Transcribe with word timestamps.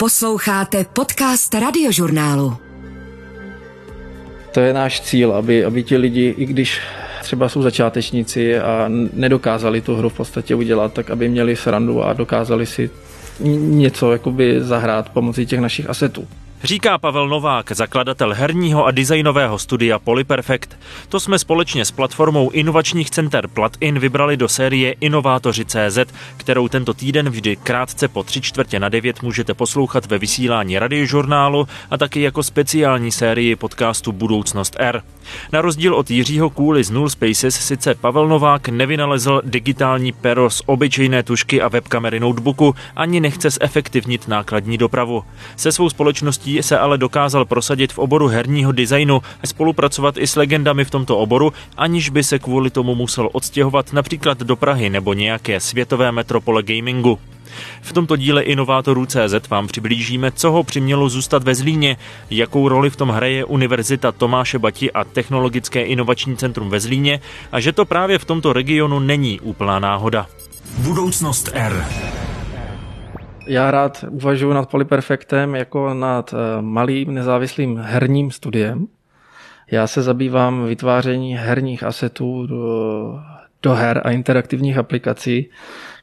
Posloucháte 0.00 0.84
podcast 0.92 1.54
radiožurnálu. 1.54 2.56
To 4.52 4.60
je 4.60 4.72
náš 4.72 5.00
cíl, 5.00 5.32
aby, 5.32 5.64
aby 5.64 5.82
ti 5.82 5.96
lidi, 5.96 6.34
i 6.38 6.46
když 6.46 6.80
třeba 7.22 7.48
jsou 7.48 7.62
začátečníci 7.62 8.58
a 8.58 8.84
nedokázali 9.12 9.80
tu 9.80 9.96
hru 9.96 10.08
v 10.08 10.16
podstatě 10.16 10.54
udělat, 10.54 10.92
tak 10.92 11.10
aby 11.10 11.28
měli 11.28 11.56
srandu 11.56 12.04
a 12.04 12.12
dokázali 12.12 12.66
si 12.66 12.90
něco 13.58 14.12
jakoby 14.12 14.60
zahrát 14.60 15.08
pomocí 15.08 15.46
těch 15.46 15.60
našich 15.60 15.90
asetů. 15.90 16.28
Říká 16.62 16.98
Pavel 16.98 17.28
Novák, 17.28 17.72
zakladatel 17.72 18.34
herního 18.34 18.86
a 18.86 18.90
designového 18.90 19.58
studia 19.58 19.98
Polyperfect. 19.98 20.78
To 21.08 21.20
jsme 21.20 21.38
společně 21.38 21.84
s 21.84 21.90
platformou 21.90 22.50
inovačních 22.50 23.10
center 23.10 23.48
Platin 23.48 23.98
vybrali 23.98 24.36
do 24.36 24.48
série 24.48 24.92
Inovátoři.cz, 25.00 25.98
kterou 26.36 26.68
tento 26.68 26.94
týden 26.94 27.30
vždy 27.30 27.56
krátce 27.56 28.08
po 28.08 28.22
tři 28.22 28.40
čtvrtě 28.40 28.80
na 28.80 28.88
devět 28.88 29.22
můžete 29.22 29.54
poslouchat 29.54 30.06
ve 30.06 30.18
vysílání 30.18 30.78
radiožurnálu 30.78 31.68
a 31.90 31.98
taky 31.98 32.20
jako 32.20 32.42
speciální 32.42 33.12
sérii 33.12 33.56
podcastu 33.56 34.12
Budoucnost 34.12 34.76
R. 34.78 35.02
Na 35.52 35.60
rozdíl 35.60 35.94
od 35.94 36.10
Jiřího 36.10 36.50
Kůly 36.50 36.84
z 36.84 36.90
Null 36.90 37.10
Spaces 37.10 37.54
sice 37.54 37.94
Pavel 37.94 38.28
Novák 38.28 38.68
nevynalezl 38.68 39.42
digitální 39.44 40.12
pero 40.12 40.50
z 40.50 40.62
obyčejné 40.66 41.22
tušky 41.22 41.62
a 41.62 41.68
webkamery 41.68 42.20
notebooku, 42.20 42.74
ani 42.96 43.20
nechce 43.20 43.50
zefektivnit 43.50 44.28
nákladní 44.28 44.78
dopravu. 44.78 45.24
Se 45.56 45.72
svou 45.72 45.90
společností 45.90 46.47
se 46.60 46.78
ale 46.78 46.98
dokázal 46.98 47.44
prosadit 47.44 47.92
v 47.92 47.98
oboru 47.98 48.28
herního 48.28 48.72
designu 48.72 49.22
a 49.42 49.46
spolupracovat 49.46 50.18
i 50.18 50.26
s 50.26 50.36
legendami 50.36 50.84
v 50.84 50.90
tomto 50.90 51.18
oboru, 51.18 51.52
aniž 51.76 52.10
by 52.10 52.24
se 52.24 52.38
kvůli 52.38 52.70
tomu 52.70 52.94
musel 52.94 53.28
odstěhovat 53.32 53.92
například 53.92 54.38
do 54.38 54.56
Prahy 54.56 54.90
nebo 54.90 55.12
nějaké 55.12 55.60
světové 55.60 56.12
metropole 56.12 56.62
gamingu. 56.62 57.18
V 57.82 57.92
tomto 57.92 58.16
díle 58.16 58.42
Inovátorů 58.42 59.06
CZ 59.06 59.48
vám 59.48 59.66
přiblížíme, 59.66 60.32
co 60.32 60.50
ho 60.50 60.64
přimělo 60.64 61.08
zůstat 61.08 61.42
ve 61.42 61.54
Zlíně, 61.54 61.96
jakou 62.30 62.68
roli 62.68 62.90
v 62.90 62.96
tom 62.96 63.08
hraje 63.08 63.44
Univerzita 63.44 64.12
Tomáše 64.12 64.58
Bati 64.58 64.92
a 64.92 65.04
Technologické 65.04 65.82
inovační 65.82 66.36
centrum 66.36 66.70
ve 66.70 66.80
Zlíně 66.80 67.20
a 67.52 67.60
že 67.60 67.72
to 67.72 67.84
právě 67.84 68.18
v 68.18 68.24
tomto 68.24 68.52
regionu 68.52 68.98
není 68.98 69.40
úplná 69.40 69.78
náhoda. 69.78 70.26
Budoucnost 70.78 71.50
R. 71.54 71.84
Já 73.48 73.70
rád 73.70 74.04
uvažuji 74.10 74.52
nad 74.52 74.70
Polyperfectem 74.70 75.54
jako 75.54 75.94
nad 75.94 76.34
eh, 76.34 76.62
malým 76.62 77.14
nezávislým 77.14 77.76
herním 77.76 78.30
studiem. 78.30 78.86
Já 79.70 79.86
se 79.86 80.02
zabývám 80.02 80.64
vytváření 80.64 81.34
herních 81.34 81.82
asetů 81.82 82.46
do, 82.46 83.20
do 83.62 83.74
her 83.74 84.00
a 84.04 84.10
interaktivních 84.10 84.78
aplikací, 84.78 85.50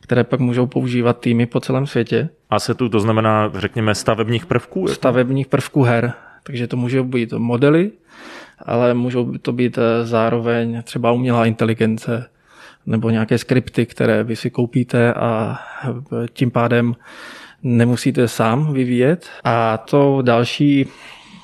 které 0.01 0.23
pak 0.23 0.39
můžou 0.39 0.67
používat 0.67 1.19
týmy 1.19 1.45
po 1.45 1.59
celém 1.59 1.87
světě. 1.87 2.29
Asetů 2.49 2.89
to 2.89 2.99
znamená, 2.99 3.51
řekněme, 3.55 3.95
stavebních 3.95 4.45
prvků? 4.45 4.79
Jako? 4.79 4.93
Stavebních 4.93 5.47
prvků 5.47 5.83
her. 5.83 6.13
Takže 6.43 6.67
to 6.67 6.77
můžou 6.77 7.03
být 7.03 7.33
modely, 7.33 7.91
ale 8.65 8.93
můžou 8.93 9.37
to 9.37 9.51
být 9.51 9.77
eh, 9.77 10.05
zároveň 10.05 10.81
třeba 10.83 11.11
umělá 11.11 11.45
inteligence 11.45 12.29
nebo 12.85 13.09
nějaké 13.09 13.37
skripty, 13.37 13.85
které 13.85 14.23
vy 14.23 14.35
si 14.35 14.49
koupíte 14.49 15.13
a 15.13 15.59
tím 16.33 16.51
pádem 16.51 16.95
nemusíte 17.63 18.27
sám 18.27 18.73
vyvíjet. 18.73 19.29
A 19.43 19.77
to 19.77 20.21
další 20.21 20.87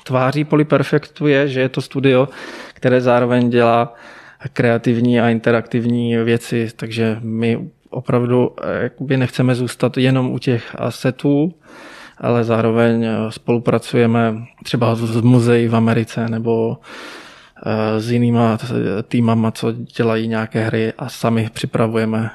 tváří 0.04 0.44
Polyperfectu 0.44 1.26
je, 1.26 1.48
že 1.48 1.60
je 1.60 1.68
to 1.68 1.80
studio, 1.80 2.28
které 2.74 3.00
zároveň 3.00 3.50
dělá 3.50 3.94
kreativní 4.52 5.20
a 5.20 5.28
interaktivní 5.28 6.16
věci, 6.16 6.68
takže 6.76 7.16
my 7.20 7.70
opravdu 7.90 8.50
eh, 8.62 8.82
jakoby 8.82 9.16
nechceme 9.16 9.54
zůstat 9.54 9.96
jenom 9.98 10.30
u 10.30 10.38
těch 10.38 10.74
asetů, 10.78 11.54
ale 12.18 12.44
zároveň 12.44 13.04
eh, 13.04 13.16
spolupracujeme 13.28 14.34
třeba 14.64 14.94
s 14.94 15.20
muzeí 15.20 15.68
v 15.68 15.76
Americe 15.76 16.28
nebo 16.28 16.76
s 17.98 18.10
jinýma 18.10 18.58
týmama, 19.08 19.50
co 19.50 19.72
dělají 19.72 20.28
nějaké 20.28 20.64
hry 20.64 20.92
a 20.98 21.08
sami 21.08 21.50
připravujeme 21.52 22.30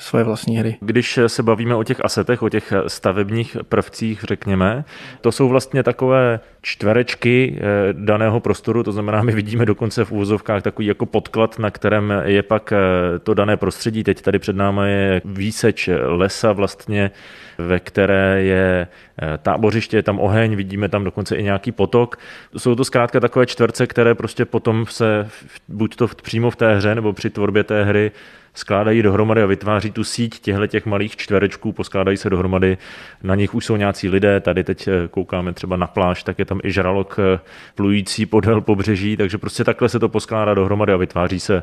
svoje 0.00 0.24
vlastní 0.24 0.58
hry. 0.58 0.76
Když 0.80 1.18
se 1.26 1.42
bavíme 1.42 1.74
o 1.74 1.84
těch 1.84 2.04
asetech, 2.04 2.42
o 2.42 2.48
těch 2.48 2.72
stavebních 2.86 3.56
prvcích, 3.68 4.24
řekněme, 4.24 4.84
to 5.20 5.32
jsou 5.32 5.48
vlastně 5.48 5.82
takové 5.82 6.40
čtverečky 6.62 7.56
eh, 7.56 7.62
daného 7.92 8.40
prostoru, 8.40 8.82
to 8.82 8.92
znamená, 8.92 9.22
my 9.22 9.32
vidíme 9.32 9.66
dokonce 9.66 10.04
v 10.04 10.12
úvozovkách 10.12 10.62
takový 10.62 10.86
jako 10.86 11.06
podklad, 11.06 11.58
na 11.58 11.70
kterém 11.70 12.12
je 12.24 12.42
pak 12.42 12.72
eh, 12.72 12.78
to 13.18 13.34
dané 13.34 13.56
prostředí. 13.56 14.04
Teď 14.04 14.22
tady 14.22 14.38
před 14.38 14.56
námi 14.56 14.90
je 14.90 15.22
výseč 15.24 15.88
lesa 16.06 16.52
vlastně, 16.52 17.10
ve 17.58 17.80
které 17.80 18.42
je 18.42 18.86
eh, 19.22 19.38
tábořiště, 19.42 19.96
je 19.96 20.02
tam 20.02 20.20
oheň, 20.20 20.56
vidíme 20.56 20.88
tam 20.88 21.04
dokonce 21.04 21.36
i 21.36 21.42
nějaký 21.42 21.72
potok. 21.72 22.18
Jsou 22.56 22.74
to 22.74 22.84
zkrátka 22.84 23.20
takové 23.20 23.46
čtverce, 23.46 23.86
které 23.86 24.14
prostě 24.14 24.44
potom 24.44 24.86
se 24.88 25.28
buď 25.68 25.96
to 25.96 26.08
přímo 26.22 26.50
v 26.50 26.56
té 26.56 26.74
hře 26.74 26.94
nebo 26.94 27.12
při 27.12 27.30
tvorbě 27.30 27.64
té 27.64 27.84
hry 27.84 28.12
skládají 28.54 29.02
dohromady 29.02 29.42
a 29.42 29.46
vytváří 29.46 29.90
tu 29.90 30.04
síť 30.04 30.40
těchto 30.40 30.66
těch 30.66 30.86
malých 30.86 31.16
čtverečků, 31.16 31.72
poskládají 31.72 32.16
se 32.16 32.30
dohromady, 32.30 32.78
na 33.22 33.34
nich 33.34 33.54
už 33.54 33.64
jsou 33.64 33.76
nějací 33.76 34.08
lidé, 34.08 34.40
tady 34.40 34.64
teď 34.64 34.88
eh, 34.88 35.08
koukáme 35.08 35.52
třeba 35.52 35.76
na 35.76 35.86
pláž, 35.86 36.22
tak 36.22 36.38
je 36.38 36.44
tam 36.44 36.60
i 36.64 36.72
žralok 36.72 37.16
eh, 37.18 37.40
plující 37.74 38.26
podél 38.26 38.60
pobřeží, 38.60 39.16
takže 39.16 39.38
prostě 39.38 39.64
takhle 39.64 39.88
se 39.88 39.98
to 39.98 40.08
poskládá 40.08 40.54
dohromady 40.54 40.92
a 40.92 40.96
vytváří 40.96 41.40
se 41.40 41.62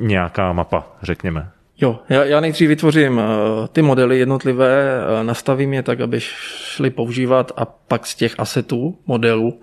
nějaká 0.00 0.52
mapa, 0.52 0.86
řekněme. 1.02 1.50
Jo, 1.80 1.98
já, 2.08 2.24
já 2.24 2.40
nejdřív 2.40 2.68
vytvořím 2.68 3.18
uh, 3.18 3.24
ty 3.72 3.82
modely 3.82 4.18
jednotlivé, 4.18 4.98
uh, 4.98 5.26
nastavím 5.26 5.74
je 5.74 5.82
tak, 5.82 6.00
aby 6.00 6.20
šli 6.20 6.90
používat 6.90 7.52
a 7.56 7.64
pak 7.64 8.06
z 8.06 8.14
těch 8.14 8.34
asetů 8.38 8.98
modelů 9.06 9.60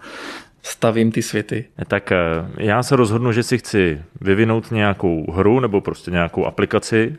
stavím 0.63 1.11
ty 1.11 1.21
světy. 1.21 1.65
Tak 1.87 2.11
eh, 2.11 2.17
já 2.57 2.83
se 2.83 2.95
rozhodnu, 2.95 3.31
že 3.31 3.43
si 3.43 3.57
chci 3.57 4.01
vyvinout 4.21 4.71
nějakou 4.71 5.31
hru 5.31 5.59
nebo 5.59 5.81
prostě 5.81 6.11
nějakou 6.11 6.45
aplikaci. 6.45 7.15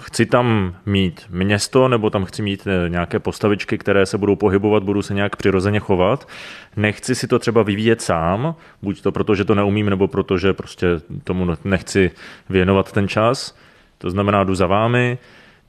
Chci 0.00 0.26
tam 0.26 0.76
mít 0.86 1.26
město 1.30 1.88
nebo 1.88 2.10
tam 2.10 2.24
chci 2.24 2.42
mít 2.42 2.66
eh, 2.66 2.88
nějaké 2.88 3.18
postavičky, 3.18 3.78
které 3.78 4.06
se 4.06 4.18
budou 4.18 4.36
pohybovat, 4.36 4.82
budu 4.82 5.02
se 5.02 5.14
nějak 5.14 5.36
přirozeně 5.36 5.80
chovat. 5.80 6.28
Nechci 6.76 7.14
si 7.14 7.26
to 7.26 7.38
třeba 7.38 7.62
vyvíjet 7.62 8.02
sám, 8.02 8.54
buď 8.82 9.02
to 9.02 9.12
proto, 9.12 9.34
že 9.34 9.44
to 9.44 9.54
neumím, 9.54 9.90
nebo 9.90 10.08
proto, 10.08 10.38
že 10.38 10.52
prostě 10.52 10.86
tomu 11.24 11.56
nechci 11.64 12.10
věnovat 12.48 12.92
ten 12.92 13.08
čas. 13.08 13.56
To 13.98 14.10
znamená, 14.10 14.44
jdu 14.44 14.54
za 14.54 14.66
vámi, 14.66 15.18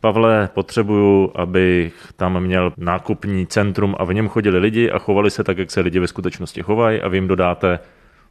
Pavle, 0.05 0.49
potřebuju, 0.53 1.31
abych 1.35 1.93
tam 2.16 2.39
měl 2.39 2.73
nákupní 2.77 3.47
centrum 3.47 3.95
a 3.99 4.03
v 4.03 4.13
něm 4.13 4.27
chodili 4.27 4.59
lidi 4.59 4.91
a 4.91 4.99
chovali 4.99 5.31
se 5.31 5.43
tak, 5.43 5.57
jak 5.57 5.71
se 5.71 5.81
lidi 5.81 5.99
ve 5.99 6.07
skutečnosti 6.07 6.61
chovají 6.61 7.01
a 7.01 7.07
vy 7.07 7.17
jim 7.17 7.27
dodáte 7.27 7.79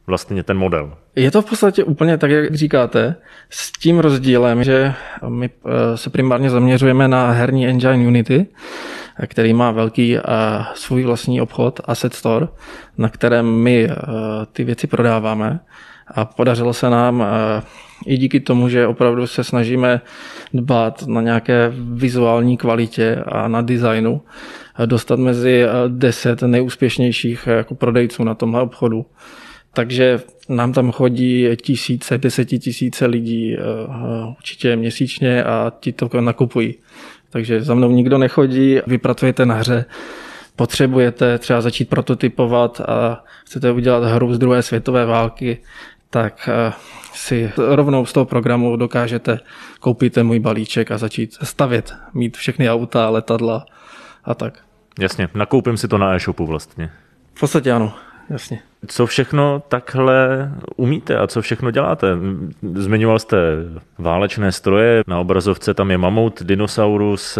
vlastně 0.07 0.43
ten 0.43 0.57
model. 0.57 0.93
Je 1.15 1.31
to 1.31 1.41
v 1.41 1.49
podstatě 1.49 1.83
úplně 1.83 2.17
tak, 2.17 2.31
jak 2.31 2.55
říkáte, 2.55 3.15
s 3.49 3.71
tím 3.71 3.99
rozdílem, 3.99 4.63
že 4.63 4.93
my 5.27 5.49
eh, 5.49 5.97
se 5.97 6.09
primárně 6.09 6.49
zaměřujeme 6.49 7.07
na 7.07 7.31
herní 7.31 7.67
engine 7.67 8.07
Unity, 8.07 8.47
který 9.27 9.53
má 9.53 9.71
velký 9.71 10.17
eh, 10.17 10.21
svůj 10.73 11.03
vlastní 11.03 11.41
obchod, 11.41 11.79
Asset 11.85 12.13
Store, 12.13 12.47
na 12.97 13.09
kterém 13.09 13.45
my 13.45 13.87
eh, 13.89 13.95
ty 14.51 14.63
věci 14.63 14.87
prodáváme 14.87 15.59
a 16.07 16.25
podařilo 16.25 16.73
se 16.73 16.89
nám 16.89 17.25
i 18.05 18.17
díky 18.17 18.39
tomu, 18.39 18.69
že 18.69 18.87
opravdu 18.87 19.27
se 19.27 19.43
snažíme 19.43 20.01
dbát 20.53 21.07
na 21.07 21.21
nějaké 21.21 21.73
vizuální 21.93 22.57
kvalitě 22.57 23.23
a 23.27 23.47
na 23.47 23.61
designu, 23.61 24.21
dostat 24.85 25.19
mezi 25.19 25.65
deset 25.87 26.41
nejúspěšnějších 26.41 27.47
jako 27.47 27.75
prodejců 27.75 28.23
na 28.23 28.33
tomhle 28.33 28.61
obchodu. 28.61 29.05
Takže 29.73 30.19
nám 30.49 30.73
tam 30.73 30.91
chodí 30.91 31.47
tisíce, 31.61 32.17
desetitisíce 32.17 33.05
lidí 33.05 33.57
určitě 34.37 34.75
měsíčně 34.75 35.43
a 35.43 35.71
ti 35.79 35.91
to 35.91 36.21
nakupují. 36.21 36.75
Takže 37.29 37.61
za 37.61 37.73
mnou 37.75 37.91
nikdo 37.91 38.17
nechodí, 38.17 38.79
vy 38.87 38.97
pracujete 38.97 39.45
na 39.45 39.55
hře, 39.55 39.85
potřebujete 40.55 41.37
třeba 41.37 41.61
začít 41.61 41.89
prototypovat 41.89 42.81
a 42.81 43.23
chcete 43.45 43.71
udělat 43.71 44.03
hru 44.03 44.33
z 44.33 44.39
druhé 44.39 44.61
světové 44.61 45.05
války, 45.05 45.57
tak 46.09 46.49
eh, 46.51 46.73
si 47.13 47.51
rovnou 47.57 48.05
z 48.05 48.13
toho 48.13 48.25
programu 48.25 48.75
dokážete 48.75 49.39
koupit 49.79 50.13
ten 50.13 50.27
můj 50.27 50.39
balíček 50.39 50.91
a 50.91 50.97
začít 50.97 51.37
stavět, 51.43 51.93
mít 52.13 52.37
všechny 52.37 52.69
auta, 52.69 53.09
letadla 53.09 53.65
a 54.23 54.33
tak. 54.33 54.59
Jasně, 54.99 55.29
nakoupím 55.33 55.77
si 55.77 55.87
to 55.87 55.97
na 55.97 56.15
e-shopu 56.15 56.45
vlastně. 56.45 56.91
V 57.33 57.39
podstatě 57.39 57.71
ano, 57.71 57.93
jasně. 58.29 58.59
Co 58.87 59.05
všechno 59.05 59.63
takhle 59.67 60.51
umíte 60.75 61.17
a 61.17 61.27
co 61.27 61.41
všechno 61.41 61.71
děláte? 61.71 62.07
Zmiňoval 62.73 63.19
jste 63.19 63.37
válečné 63.97 64.51
stroje, 64.51 65.03
na 65.07 65.19
obrazovce 65.19 65.73
tam 65.73 65.91
je 65.91 65.97
mamout, 65.97 66.43
dinosaurus, 66.43 67.39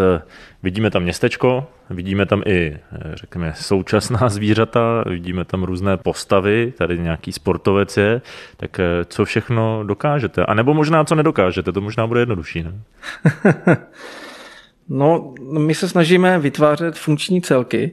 vidíme 0.64 0.92
tam 0.92 1.04
městečko, 1.04 1.68
vidíme 1.90 2.26
tam 2.26 2.42
i, 2.46 2.78
řekněme, 3.14 3.54
současná 3.56 4.30
zvířata, 4.30 5.04
vidíme 5.08 5.46
tam 5.46 5.64
různé 5.64 5.98
postavy, 5.98 6.74
tady 6.78 7.00
nějaký 7.00 7.32
sportovec 7.32 7.98
je, 7.98 8.22
tak 8.58 8.80
co 9.06 9.26
všechno 9.26 9.84
dokážete? 9.84 10.46
A 10.46 10.54
nebo 10.54 10.74
možná 10.74 11.04
co 11.04 11.16
nedokážete, 11.16 11.72
to 11.72 11.82
možná 11.82 12.08
bude 12.08 12.20
jednodušší, 12.20 12.64
ne? 12.64 12.74
No, 14.90 15.34
my 15.58 15.76
se 15.76 15.90
snažíme 15.90 16.40
vytvářet 16.40 16.96
funkční 16.96 17.42
celky, 17.42 17.92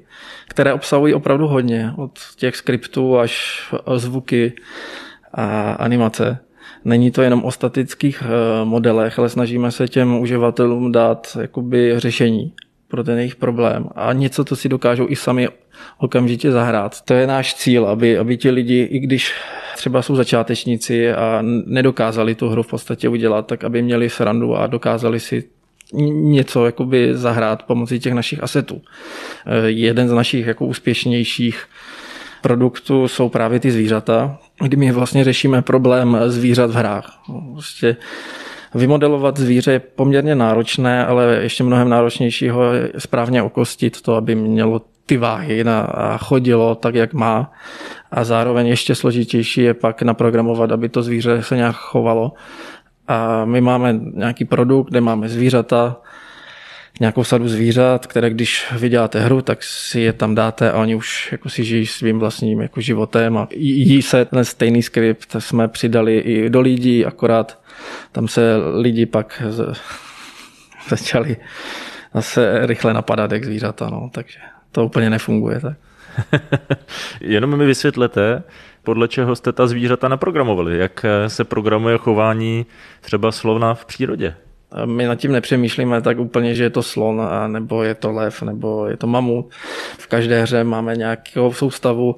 které 0.49 0.73
obsahují 0.73 1.15
opravdu 1.15 1.47
hodně, 1.47 1.93
od 1.97 2.19
těch 2.37 2.57
skriptů 2.57 3.19
až 3.19 3.63
zvuky 3.97 4.53
a 5.35 5.73
animace. 5.73 6.39
Není 6.85 7.11
to 7.11 7.23
jenom 7.23 7.45
o 7.45 7.51
statických 7.51 8.23
eh, 8.23 8.65
modelech, 8.65 9.19
ale 9.19 9.29
snažíme 9.29 9.71
se 9.71 9.89
těm 9.89 10.19
uživatelům 10.21 10.93
dát 10.93 11.37
jakoby 11.41 11.95
řešení 11.97 12.53
pro 12.89 13.05
ten 13.05 13.19
jejich 13.19 13.37
problém 13.37 13.89
a 13.95 14.13
něco, 14.13 14.45
co 14.45 14.57
si 14.57 14.69
dokážou 14.69 15.07
i 15.09 15.17
sami 15.17 15.49
okamžitě 15.99 16.51
zahrát. 16.51 17.01
To 17.01 17.15
je 17.15 17.27
náš 17.27 17.55
cíl, 17.55 17.87
aby, 17.87 18.19
aby 18.19 18.37
ti 18.37 18.51
lidi, 18.51 18.89
i 18.91 18.99
když 18.99 19.35
třeba 19.77 20.03
jsou 20.03 20.17
začátečníci 20.17 21.13
a 21.13 21.39
nedokázali 21.67 22.35
tu 22.35 22.49
hru 22.49 22.63
v 22.63 22.67
podstatě 22.71 23.09
udělat, 23.09 23.47
tak 23.47 23.65
aby 23.65 23.83
měli 23.83 24.11
srandu 24.11 24.57
a 24.57 24.67
dokázali 24.67 25.21
si 25.21 25.45
něco 26.13 26.67
jakoby 26.67 27.11
zahrát 27.13 27.63
pomocí 27.63 28.01
těch 28.01 28.13
našich 28.13 28.43
asetů. 28.43 28.83
Eh, 29.47 29.71
jeden 29.71 30.09
z 30.09 30.13
našich 30.13 30.47
jako 30.47 30.67
úspěšnějších 30.67 31.65
produktů 32.43 33.09
jsou 33.09 33.29
právě 33.29 33.61
ty 33.61 33.71
zvířata, 33.71 34.39
kdy 34.61 34.77
my 34.77 34.93
vlastně 34.93 35.25
řešíme 35.25 35.63
problém 35.63 36.19
zvířat 36.27 36.71
v 36.71 36.75
hrách. 36.75 37.23
Prostě 37.53 37.97
Vymodelovat 38.75 39.37
zvíře 39.37 39.73
je 39.73 39.81
poměrně 39.81 40.35
náročné, 40.35 41.07
ale 41.07 41.39
ještě 41.43 41.65
mnohem 41.65 41.89
náročnějšího 41.89 42.73
je 42.73 42.93
správně 42.99 43.43
okostit 43.43 44.03
to, 44.03 44.15
aby 44.15 44.35
mělo 44.35 44.83
ty 45.07 45.17
váhy 45.17 45.65
a 45.65 46.19
chodilo 46.19 46.75
tak, 46.75 46.95
jak 46.95 47.15
má. 47.15 47.53
A 48.11 48.25
zároveň 48.25 48.67
ještě 48.67 48.95
složitější 48.95 49.63
je 49.63 49.75
pak 49.75 50.03
naprogramovat, 50.03 50.73
aby 50.73 50.89
to 50.89 51.03
zvíře 51.03 51.43
se 51.43 51.57
nějak 51.57 51.77
chovalo. 51.77 52.33
A 53.09 53.45
my 53.45 53.61
máme 53.61 54.01
nějaký 54.15 54.45
produkt, 54.45 54.91
kde 54.91 55.01
máme 55.01 55.29
zvířata, 55.29 55.97
nějakou 57.01 57.25
sadu 57.25 57.49
zvířat, 57.49 58.07
které 58.07 58.31
když 58.31 58.73
vyděláte 58.73 59.21
hru, 59.21 59.43
tak 59.43 59.63
si 59.63 60.01
je 60.01 60.13
tam 60.13 60.35
dáte 60.35 60.73
a 60.73 60.81
oni 60.81 60.95
už 60.95 61.33
jako 61.33 61.49
si 61.49 61.65
žijí 61.65 61.87
svým 61.87 62.19
vlastním 62.19 62.61
jako 62.61 62.81
životem 62.81 63.37
a 63.37 63.49
jí 63.57 64.03
se 64.03 64.25
ten 64.25 64.45
stejný 64.45 64.83
skript 64.83 65.37
jsme 65.39 65.69
přidali 65.69 66.19
i 66.19 66.51
do 66.51 66.61
lidí, 66.61 67.07
akorát 67.07 67.59
tam 68.13 68.29
se 68.29 68.57
lidi 68.75 69.07
pak 69.07 69.43
z... 69.49 69.65
začali 70.89 71.37
zase 72.15 72.67
rychle 72.67 72.95
napadat 72.95 73.33
jak 73.33 73.45
zvířata, 73.45 73.91
no, 73.91 74.11
takže 74.13 74.39
to 74.73 74.85
úplně 74.85 75.11
nefunguje. 75.11 75.61
Tak. 75.61 75.77
Jenom 77.21 77.57
mi 77.57 77.67
vysvětlete, 77.67 78.43
podle 78.83 79.09
čeho 79.09 79.37
jste 79.37 79.53
ta 79.53 79.67
zvířata 79.67 80.09
naprogramovali, 80.09 80.79
jak 80.79 81.07
se 81.27 81.45
programuje 81.45 81.99
chování 81.99 82.67
třeba 83.01 83.33
slovna 83.33 83.75
v 83.75 83.85
přírodě. 83.85 84.35
My 84.85 85.07
nad 85.07 85.15
tím 85.15 85.33
nepřemýšlíme 85.33 86.03
tak 86.03 86.19
úplně, 86.19 86.55
že 86.55 86.63
je 86.63 86.71
to 86.71 86.83
slon, 86.83 87.23
nebo 87.47 87.83
je 87.83 87.95
to 87.95 88.13
lev, 88.13 88.43
nebo 88.43 88.87
je 88.87 88.97
to 88.97 89.07
mamut. 89.07 89.51
V 89.99 90.07
každé 90.07 90.43
hře 90.43 90.65
máme 90.65 90.97
nějakou 90.97 91.53
soustavu 91.53 92.17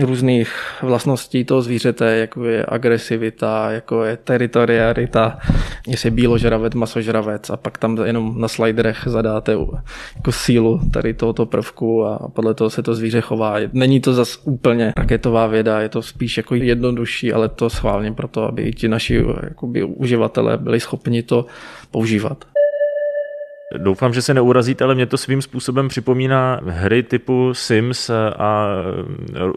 různých 0.00 0.52
vlastností 0.82 1.44
toho 1.44 1.62
zvířete, 1.62 2.16
jako 2.16 2.44
je 2.44 2.66
agresivita, 2.68 3.70
jako 3.70 4.04
je 4.04 4.16
teritorialita, 4.16 5.38
jestli 5.86 6.06
je 6.06 6.10
bíložravec, 6.10 6.74
masožravec 6.74 7.50
a 7.50 7.56
pak 7.56 7.78
tam 7.78 7.98
jenom 8.04 8.40
na 8.40 8.48
sliderech 8.48 9.02
zadáte 9.06 9.52
jako 10.16 10.32
sílu 10.32 10.80
tady 10.92 11.14
tohoto 11.14 11.46
prvku 11.46 12.06
a 12.06 12.28
podle 12.28 12.54
toho 12.54 12.70
se 12.70 12.82
to 12.82 12.94
zvíře 12.94 13.20
chová. 13.20 13.56
Není 13.72 14.00
to 14.00 14.12
zas 14.14 14.40
úplně 14.44 14.92
raketová 14.96 15.46
věda, 15.46 15.80
je 15.80 15.88
to 15.88 16.02
spíš 16.02 16.36
jako 16.36 16.54
jednodušší, 16.54 17.32
ale 17.32 17.48
to 17.48 17.70
schválně 17.70 18.12
proto, 18.12 18.44
aby 18.44 18.72
ti 18.72 18.88
naši 18.88 19.24
jakoby, 19.42 19.84
uživatelé 19.84 20.58
byli 20.58 20.80
schopni 20.80 21.22
to 21.22 21.46
používat. 21.90 22.44
Doufám, 23.76 24.14
že 24.14 24.22
se 24.22 24.34
neurazíte, 24.34 24.84
ale 24.84 24.94
mě 24.94 25.06
to 25.06 25.16
svým 25.16 25.42
způsobem 25.42 25.88
připomíná 25.88 26.60
hry 26.66 27.02
typu 27.02 27.54
Sims 27.54 28.10
a 28.38 28.68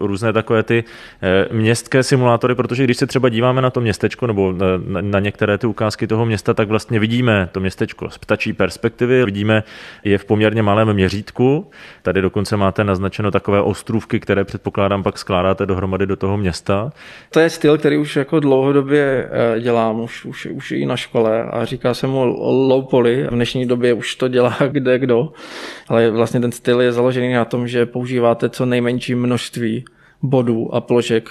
různé 0.01 0.33
takové 0.33 0.63
ty 0.63 0.83
eh, 1.21 1.53
městské 1.53 2.03
simulátory, 2.03 2.55
protože 2.55 2.83
když 2.83 2.97
se 2.97 3.07
třeba 3.07 3.29
díváme 3.29 3.61
na 3.61 3.69
to 3.69 3.81
městečko 3.81 4.27
nebo 4.27 4.53
na, 5.01 5.19
některé 5.19 5.57
ty 5.57 5.67
ukázky 5.67 6.07
toho 6.07 6.25
města, 6.25 6.53
tak 6.53 6.67
vlastně 6.67 6.99
vidíme 6.99 7.49
to 7.51 7.59
městečko 7.59 8.09
z 8.09 8.17
ptačí 8.17 8.53
perspektivy, 8.53 9.25
vidíme 9.25 9.63
je 10.03 10.17
v 10.17 10.25
poměrně 10.25 10.63
malém 10.63 10.93
měřítku. 10.93 11.69
Tady 12.01 12.21
dokonce 12.21 12.57
máte 12.57 12.83
naznačeno 12.83 13.31
takové 13.31 13.61
ostrůvky, 13.61 14.19
které 14.19 14.43
předpokládám 14.43 15.03
pak 15.03 15.17
skládáte 15.17 15.65
dohromady 15.65 16.05
do 16.05 16.15
toho 16.15 16.37
města. 16.37 16.91
To 17.29 17.39
je 17.39 17.49
styl, 17.49 17.77
který 17.77 17.97
už 17.97 18.15
jako 18.15 18.39
dlouhodobě 18.39 19.29
eh, 19.31 19.59
dělám, 19.59 19.99
už, 19.99 20.25
už, 20.25 20.45
už 20.45 20.71
i 20.71 20.85
na 20.85 20.97
škole 20.97 21.43
a 21.43 21.65
říká 21.65 21.93
se 21.93 22.07
mu 22.07 22.25
low 22.67 22.85
poly. 22.89 23.23
V 23.23 23.29
dnešní 23.29 23.65
době 23.65 24.00
už 24.01 24.15
to 24.15 24.27
dělá 24.27 24.57
kde 24.71 24.99
kdo, 24.99 25.33
ale 25.87 26.09
vlastně 26.09 26.39
ten 26.39 26.51
styl 26.51 26.81
je 26.81 26.91
založený 26.91 27.33
na 27.33 27.45
tom, 27.45 27.67
že 27.67 27.85
používáte 27.85 28.49
co 28.49 28.65
nejmenší 28.65 29.15
množství 29.15 29.85
bodů 30.21 30.75
a 30.75 30.81
plošek 30.81 31.29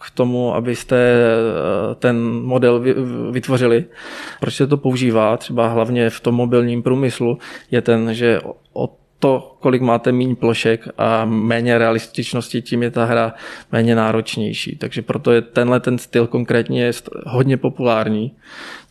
k 0.00 0.10
tomu, 0.10 0.54
abyste 0.54 0.96
eh, 0.96 1.94
ten 1.94 2.20
model 2.20 2.84
vytvořili. 3.30 3.84
Proč 4.40 4.54
se 4.54 4.66
to 4.66 4.76
používá, 4.76 5.36
třeba 5.36 5.68
hlavně 5.68 6.10
v 6.10 6.20
tom 6.20 6.34
mobilním 6.34 6.82
průmyslu, 6.82 7.38
je 7.70 7.80
ten, 7.80 8.14
že 8.14 8.40
to, 9.20 9.56
kolik 9.60 9.82
máte 9.82 10.12
méně 10.12 10.34
plošek 10.36 10.88
a 10.98 11.24
méně 11.24 11.78
realističnosti, 11.78 12.62
tím 12.62 12.82
je 12.82 12.90
ta 12.90 13.04
hra 13.04 13.34
méně 13.72 13.94
náročnější. 13.94 14.76
Takže 14.76 15.02
proto 15.02 15.32
je 15.32 15.42
tenhle 15.42 15.80
ten 15.80 15.98
styl 15.98 16.26
konkrétně 16.26 16.84
je 16.84 16.92
hodně 17.26 17.56
populární. 17.56 18.32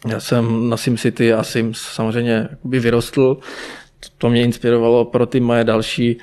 Já 0.07 0.19
jsem 0.19 0.69
na 0.69 0.77
SimCity 0.77 1.33
a 1.33 1.43
Sims 1.43 1.77
samozřejmě 1.81 2.47
vyrostl. 2.63 3.37
To 4.17 4.29
mě 4.29 4.43
inspirovalo 4.43 5.05
pro 5.05 5.25
ty 5.25 5.39
moje 5.39 5.63
další 5.63 6.17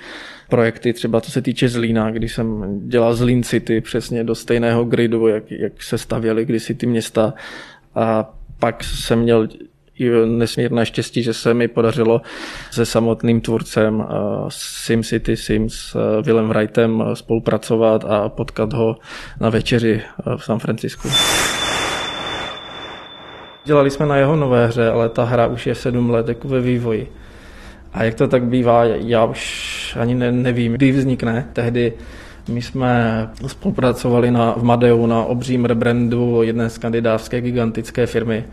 projekty, 0.49 0.93
třeba 0.93 1.21
co 1.21 1.31
se 1.31 1.43
týče 1.43 1.69
Zlína, 1.69 2.11
když 2.11 2.35
jsem 2.35 2.81
dělal 2.89 3.15
Zlín 3.15 3.43
City 3.43 3.81
přesně 3.81 4.25
do 4.25 4.35
stejného 4.35 4.85
gridu, 4.85 5.27
jak, 5.27 5.51
jak 5.51 5.83
se 5.83 5.99
stavěly 5.99 6.45
kdysi 6.45 6.75
ty 6.75 6.87
města. 6.87 7.35
A 7.95 8.35
pak 8.59 8.85
jsem 8.85 9.19
měl 9.19 9.49
nesmírné 10.27 10.87
štěstí, 10.87 11.23
že 11.23 11.35
se 11.35 11.55
mi 11.55 11.69
podařilo 11.69 12.21
se 12.71 12.87
samotným 12.87 13.41
tvůrcem 13.41 14.05
eh, 14.09 14.15
SimCity 14.49 15.37
Sims 15.37 15.97
eh, 15.97 16.23
Willem 16.23 16.49
Wrightem 16.49 17.03
eh, 17.03 17.17
spolupracovat 17.17 18.05
a 18.05 18.29
potkat 18.29 18.73
ho 18.73 18.97
na 19.41 19.51
večeři 19.51 20.03
v 20.37 20.45
San 20.45 20.59
Francisku. 20.59 21.09
Dělali 23.65 23.91
jsme 23.91 24.07
na 24.07 24.17
jeho 24.17 24.37
nové 24.37 24.67
hře, 24.67 24.91
ale 24.91 25.09
ta 25.09 25.25
hra 25.25 25.47
už 25.47 25.67
je 25.67 25.75
sedm 25.75 26.11
let 26.11 26.29
jako 26.29 26.49
ve 26.49 26.61
vývoji. 26.61 27.13
A 27.93 28.05
jak 28.05 28.15
to 28.15 28.29
tak 28.29 28.43
bývá, 28.43 28.85
já 28.85 29.25
už 29.25 29.97
ani 30.01 30.15
ne, 30.15 30.33
nevím, 30.33 30.73
kdy 30.73 30.93
vznikne. 30.93 31.49
Tehdy 31.53 31.93
my 32.49 32.63
jsme 32.63 33.29
spolupracovali 33.47 34.31
na, 34.31 34.53
v 34.57 34.63
Madeu 34.63 35.07
na 35.07 35.23
obřím 35.23 35.65
rebrandu 35.65 36.43
jedné 36.43 36.71
skandinávské 36.71 37.41
gigantické 37.41 38.07
firmy. 38.07 38.45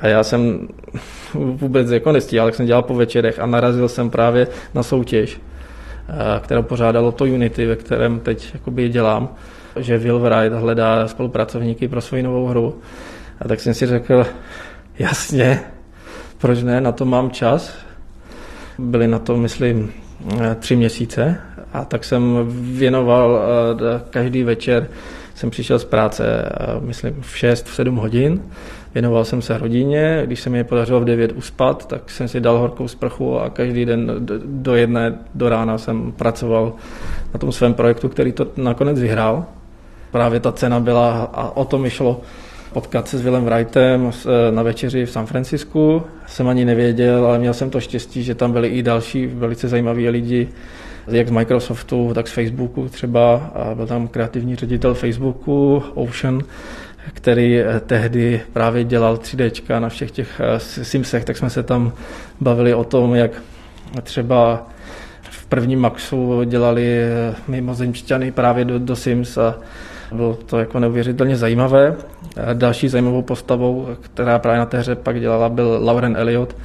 A 0.00 0.06
já 0.08 0.24
jsem 0.24 0.68
vůbec 1.34 1.90
jako 1.90 2.12
nestíhal, 2.12 2.48
jak 2.48 2.54
jsem 2.54 2.66
dělal 2.66 2.82
po 2.82 2.94
večerech 2.94 3.38
a 3.38 3.46
narazil 3.46 3.88
jsem 3.88 4.10
právě 4.10 4.46
na 4.74 4.82
soutěž, 4.82 5.40
eh, 6.08 6.40
kterou 6.40 6.62
pořádalo 6.62 7.12
to 7.12 7.24
Unity, 7.24 7.66
ve 7.66 7.76
kterém 7.76 8.20
teď 8.20 8.50
jakoby 8.54 8.88
dělám, 8.88 9.28
že 9.76 9.98
Will 9.98 10.18
Wright 10.20 10.58
hledá 10.58 11.08
spolupracovníky 11.08 11.88
pro 11.88 12.00
svoji 12.00 12.22
novou 12.22 12.46
hru. 12.46 12.78
A 13.40 13.48
tak 13.48 13.60
jsem 13.60 13.74
si 13.74 13.86
řekl, 13.86 14.26
jasně, 14.98 15.60
proč 16.38 16.62
ne, 16.62 16.80
na 16.80 16.92
to 16.92 17.04
mám 17.04 17.30
čas. 17.30 17.74
Byly 18.78 19.08
na 19.08 19.18
to, 19.18 19.36
myslím, 19.36 19.92
eh, 20.40 20.54
tři 20.54 20.76
měsíce 20.76 21.36
a 21.72 21.84
tak 21.84 22.04
jsem 22.04 22.38
věnoval 22.78 23.42
eh, 23.42 24.00
každý 24.10 24.42
večer, 24.42 24.88
jsem 25.34 25.50
přišel 25.50 25.78
z 25.78 25.84
práce, 25.84 26.52
myslím, 26.80 27.22
v 27.22 27.38
6, 27.38 27.66
v 27.66 27.74
7 27.74 27.96
hodin 27.96 28.42
Věnoval 28.94 29.24
jsem 29.24 29.42
se 29.42 29.58
rodině, 29.58 30.22
když 30.26 30.40
se 30.40 30.50
mi 30.50 30.58
je 30.58 30.64
podařilo 30.64 31.00
v 31.00 31.04
9 31.04 31.32
uspat, 31.32 31.86
tak 31.88 32.10
jsem 32.10 32.28
si 32.28 32.40
dal 32.40 32.58
horkou 32.58 32.88
sprchu 32.88 33.38
a 33.38 33.50
každý 33.50 33.84
den 33.84 34.26
do 34.44 34.74
jedné 34.74 35.18
do 35.34 35.48
rána 35.48 35.78
jsem 35.78 36.12
pracoval 36.12 36.72
na 37.34 37.38
tom 37.38 37.52
svém 37.52 37.74
projektu, 37.74 38.08
který 38.08 38.32
to 38.32 38.46
nakonec 38.56 39.00
vyhrál. 39.00 39.44
Právě 40.10 40.40
ta 40.40 40.52
cena 40.52 40.80
byla, 40.80 41.30
a 41.32 41.56
o 41.56 41.64
tom 41.64 41.88
šlo, 41.88 42.20
potkat 42.72 43.08
se 43.08 43.18
s 43.18 43.22
Willem 43.22 43.44
Wrightem 43.44 44.10
na 44.50 44.62
večeři 44.62 45.06
v 45.06 45.10
San 45.10 45.26
Francisku. 45.26 46.02
Jsem 46.26 46.48
ani 46.48 46.64
nevěděl, 46.64 47.26
ale 47.26 47.38
měl 47.38 47.54
jsem 47.54 47.70
to 47.70 47.80
štěstí, 47.80 48.22
že 48.22 48.34
tam 48.34 48.52
byli 48.52 48.68
i 48.68 48.82
další 48.82 49.26
velice 49.26 49.68
zajímaví 49.68 50.08
lidi, 50.08 50.48
jak 51.08 51.28
z 51.28 51.30
Microsoftu, 51.30 52.10
tak 52.14 52.28
z 52.28 52.32
Facebooku 52.32 52.88
třeba. 52.88 53.34
A 53.54 53.74
byl 53.74 53.86
tam 53.86 54.08
kreativní 54.08 54.56
ředitel 54.56 54.94
Facebooku, 54.94 55.82
Ocean, 55.94 56.40
který 57.12 57.60
eh, 57.60 57.80
tehdy 57.80 58.40
právě 58.52 58.84
dělal 58.84 59.16
3D 59.16 59.80
na 59.80 59.88
všech 59.88 60.10
těch 60.10 60.40
eh, 60.40 60.58
Simsech, 60.58 61.24
tak 61.24 61.36
jsme 61.36 61.50
se 61.50 61.62
tam 61.62 61.92
bavili 62.40 62.74
o 62.74 62.84
tom, 62.84 63.14
jak 63.14 63.30
třeba 64.02 64.66
v 65.22 65.46
prvním 65.46 65.80
Maxu 65.80 66.44
dělali 66.44 66.98
eh, 66.98 67.34
mimozemšťany 67.48 68.32
právě 68.32 68.64
do, 68.64 68.78
do 68.78 68.96
Sims 68.96 69.38
a 69.38 69.54
bylo 70.12 70.34
to 70.34 70.58
jako 70.58 70.78
neuvěřitelně 70.80 71.36
zajímavé. 71.36 71.96
Další 72.52 72.88
zajímavou 72.88 73.22
postavou, 73.22 73.88
která 74.00 74.38
právě 74.38 74.58
na 74.58 74.66
té 74.66 74.78
hře 74.78 74.94
pak 74.94 75.20
dělala, 75.20 75.48
byl 75.48 75.78
Lauren 75.82 76.16
Elliot, 76.16 76.56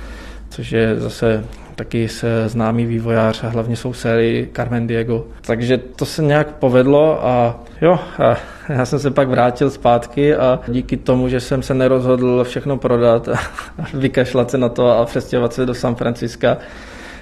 což 0.49 0.71
je 0.71 0.99
zase 0.99 1.43
taky 1.75 2.07
se 2.07 2.49
známý 2.49 2.85
vývojář 2.85 3.43
a 3.43 3.49
hlavně 3.49 3.75
jsou 3.75 3.93
sérii 3.93 4.49
Carmen 4.55 4.87
Diego. 4.87 5.25
Takže 5.41 5.77
to 5.77 6.05
se 6.05 6.23
nějak 6.23 6.47
povedlo 6.47 7.27
a 7.27 7.59
jo, 7.81 7.99
a 8.19 8.37
já 8.69 8.85
jsem 8.85 8.99
se 8.99 9.11
pak 9.11 9.29
vrátil 9.29 9.69
zpátky 9.69 10.35
a 10.35 10.59
díky 10.67 10.97
tomu, 10.97 11.29
že 11.29 11.39
jsem 11.39 11.63
se 11.63 11.73
nerozhodl 11.73 12.43
všechno 12.43 12.77
prodat 12.77 13.27
a 13.27 13.39
vykašlat 13.93 14.51
se 14.51 14.57
na 14.57 14.69
to 14.69 14.89
a 14.89 15.05
přestěhovat 15.05 15.53
se 15.53 15.65
do 15.65 15.73
San 15.73 15.95
Franciska, 15.95 16.57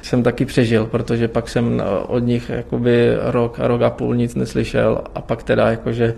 jsem 0.01 0.23
taky 0.23 0.45
přežil, 0.45 0.85
protože 0.85 1.27
pak 1.27 1.49
jsem 1.49 1.83
od 2.07 2.19
nich 2.19 2.49
jakoby 2.49 3.15
rok 3.21 3.59
a 3.59 3.67
rok 3.67 3.81
a 3.81 3.89
půl 3.89 4.15
nic 4.15 4.35
neslyšel 4.35 5.01
a 5.15 5.21
pak 5.21 5.43
teda 5.43 5.69
jakože 5.69 6.13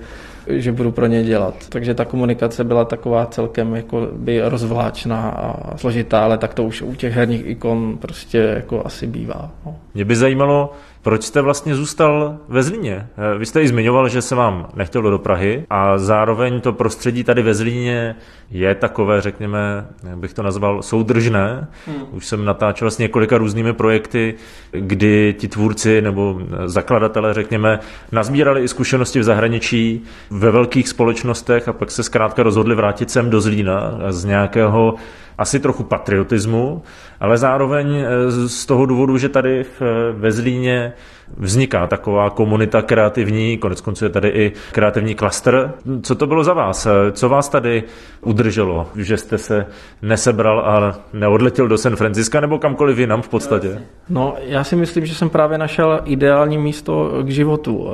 že 0.50 0.72
budu 0.72 0.91
pro 0.91 1.05
ně 1.05 1.24
dělat. 1.24 1.55
Takže 1.69 1.93
ta 1.93 2.05
komunikace 2.05 2.63
byla 2.63 2.86
taková 2.86 3.25
celkem 3.25 3.75
jako 3.75 4.07
by 4.13 4.41
rozvláčná 4.41 5.29
a 5.29 5.77
složitá, 5.77 6.24
ale 6.24 6.38
tak 6.38 6.53
to 6.53 6.63
už 6.63 6.81
u 6.81 6.96
těch 6.96 7.13
herních 7.13 7.46
ikon 7.46 7.98
prostě 7.98 8.38
jako 8.38 8.86
asi 8.86 9.07
bývá. 9.07 9.51
No. 9.65 9.75
Mě 9.93 10.05
by 10.05 10.15
zajímalo, 10.15 10.74
proč 11.01 11.24
jste 11.24 11.42
vlastně 11.42 11.75
zůstal 11.75 12.38
ve 12.48 12.63
Zlíně? 12.63 13.08
Vy 13.38 13.46
jste 13.46 13.62
i 13.62 13.68
zmiňoval, 13.68 14.10
že 14.10 14.22
se 14.22 14.36
vám 14.36 14.68
nechtělo 14.75 15.10
do 15.10 15.20
Prahy 15.20 15.66
a 15.70 15.98
zároveň 15.98 16.62
to 16.62 16.74
prostředí 16.74 17.24
tady 17.24 17.42
ve 17.42 17.54
Zlíně 17.54 18.16
je 18.51 18.75
takové, 18.75 19.22
řekněme, 19.22 19.88
jak 20.10 20.18
bych 20.18 20.34
to 20.34 20.44
nazval, 20.44 20.82
soudržné. 20.82 21.68
Hmm. 21.86 22.04
Už 22.12 22.25
jsem 22.25 22.46
natáčel 22.46 22.92
s 22.92 22.98
několika 22.98 23.38
různými 23.38 23.74
projekty, 23.74 24.36
kdy 24.72 25.36
ti 25.38 25.48
tvůrci 25.48 26.01
nebo 26.01 26.42
zakladatelé, 26.66 27.34
řekněme, 27.34 27.80
nazbírali 28.12 28.63
i 28.63 28.68
zkušenosti 28.68 29.20
v 29.20 29.24
zahraničí, 29.24 30.04
ve 30.30 30.51
velkých 30.51 30.88
společnostech 30.88 31.68
a 31.68 31.74
pak 31.74 31.92
se 31.92 32.04
zkrátka 32.04 32.44
rozhodli 32.44 32.75
vrátit 32.75 33.12
sem 33.12 33.30
do 33.30 33.42
Zlína 33.42 34.00
z 34.10 34.25
nějakého 34.25 34.96
asi 35.38 35.60
trochu 35.60 35.84
patriotismu, 35.84 36.82
ale 37.20 37.38
zároveň 37.38 37.96
eh, 37.96 38.32
z 38.48 38.65
toho 38.65 38.86
důvodu, 38.86 39.17
že 39.17 39.29
tady 39.29 39.65
ve 40.12 40.32
Zlíně 40.32 40.94
vzniká 41.38 41.88
taková 41.88 42.29
komunita 42.29 42.82
kreativní, 42.82 43.58
konec 43.58 43.82
konců 43.82 44.06
je 44.06 44.10
tady 44.10 44.29
i 44.29 44.51
kreativní 44.72 45.15
klaster. 45.15 45.74
Co 46.01 46.15
to 46.15 46.27
bylo 46.27 46.44
za 46.44 46.53
vás? 46.53 46.88
Co 47.12 47.29
vás 47.29 47.50
tady 47.50 47.84
udrželo, 48.22 48.88
že 48.96 49.17
jste 49.17 49.38
se 49.38 49.65
nesebral 50.01 50.60
a 50.60 51.00
neodletěl 51.13 51.67
do 51.67 51.77
San 51.77 51.96
Francisca 51.96 52.39
nebo 52.39 52.60
kamkoliv 52.60 52.98
jinam 52.98 53.22
v 53.22 53.29
podstatě? 53.29 53.82
No, 54.10 54.36
já 54.39 54.63
si 54.63 54.75
myslím, 54.75 55.06
že 55.06 55.15
jsem 55.15 55.29
právě 55.29 55.58
našel 55.58 56.01
ideální 56.06 56.58
místo 56.58 57.12
k 57.24 57.29
životu. 57.29 57.89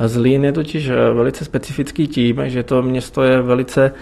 Zlín 0.00 0.44
je 0.44 0.52
totiž 0.52 0.88
eh, 0.88 1.12
velice 1.12 1.44
specifický 1.44 2.06
tím, 2.06 2.42
že 2.44 2.62
to 2.62 2.82
město 2.82 3.22
je 3.22 3.42
velice 3.42 3.92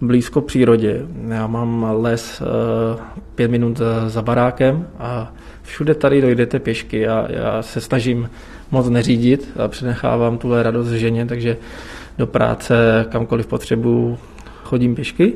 blízko 0.00 0.40
přírodě. 0.40 1.06
Já 1.28 1.46
mám 1.46 1.86
les 1.98 2.42
eh, 2.42 3.02
pět 3.34 3.50
minut 3.50 3.80
za 4.06 4.22
barákem 4.22 4.86
a 4.98 5.32
všude 5.62 5.94
tady 5.94 6.20
dojdete 6.20 6.58
pěšky. 6.58 7.08
a 7.08 7.26
já 7.30 7.62
se 7.62 7.80
snažím 7.80 8.30
moc 8.70 8.88
neřídit 8.88 9.50
a 9.64 9.68
přenechávám 9.68 10.38
tuhle 10.38 10.62
radost 10.62 10.88
ženě, 10.88 11.26
takže 11.26 11.56
do 12.18 12.26
práce 12.26 13.06
kamkoliv 13.08 13.46
potřebuju 13.46 14.18
chodím 14.72 14.94
pěšky. 14.94 15.32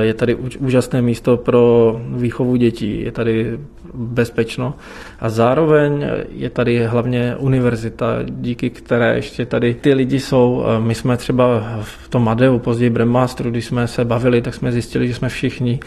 Je 0.00 0.14
tady 0.14 0.34
úžasné 0.58 1.02
místo 1.02 1.36
pro 1.36 1.96
výchovu 2.16 2.56
dětí, 2.56 3.00
je 3.00 3.12
tady 3.12 3.58
bezpečno 3.94 4.74
a 5.20 5.28
zároveň 5.28 6.06
je 6.30 6.50
tady 6.50 6.86
hlavně 6.86 7.36
univerzita, 7.38 8.18
díky 8.22 8.70
které 8.70 9.14
ještě 9.16 9.46
tady 9.46 9.74
ty 9.74 9.94
lidi 9.94 10.20
jsou. 10.20 10.64
My 10.78 10.94
jsme 10.94 11.16
třeba 11.16 11.78
v 11.82 12.08
tom 12.08 12.24
Madeu, 12.24 12.58
později 12.58 12.90
Bremasteru, 12.90 13.50
když 13.50 13.64
jsme 13.64 13.86
se 13.86 14.04
bavili, 14.04 14.42
tak 14.42 14.54
jsme 14.54 14.72
zjistili, 14.72 15.08
že 15.08 15.14
jsme 15.14 15.28
všichni 15.28 15.80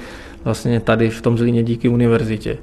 vlastně 0.44 0.80
tady 0.80 1.10
v 1.10 1.22
tom 1.22 1.38
Zlíně 1.38 1.64
díky 1.64 1.90
univerzitě 1.90 2.58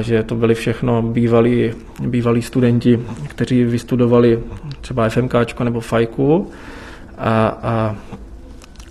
že 0.00 0.22
to 0.22 0.34
byli 0.34 0.54
všechno 0.54 1.02
bývalí, 1.02 1.72
bývalí 2.00 2.42
studenti, 2.42 3.00
kteří 3.28 3.64
vystudovali 3.64 4.38
třeba 4.80 5.08
FMK 5.08 5.60
nebo 5.64 5.80
FAJku 5.80 6.50
a, 7.18 7.46
a 7.62 7.96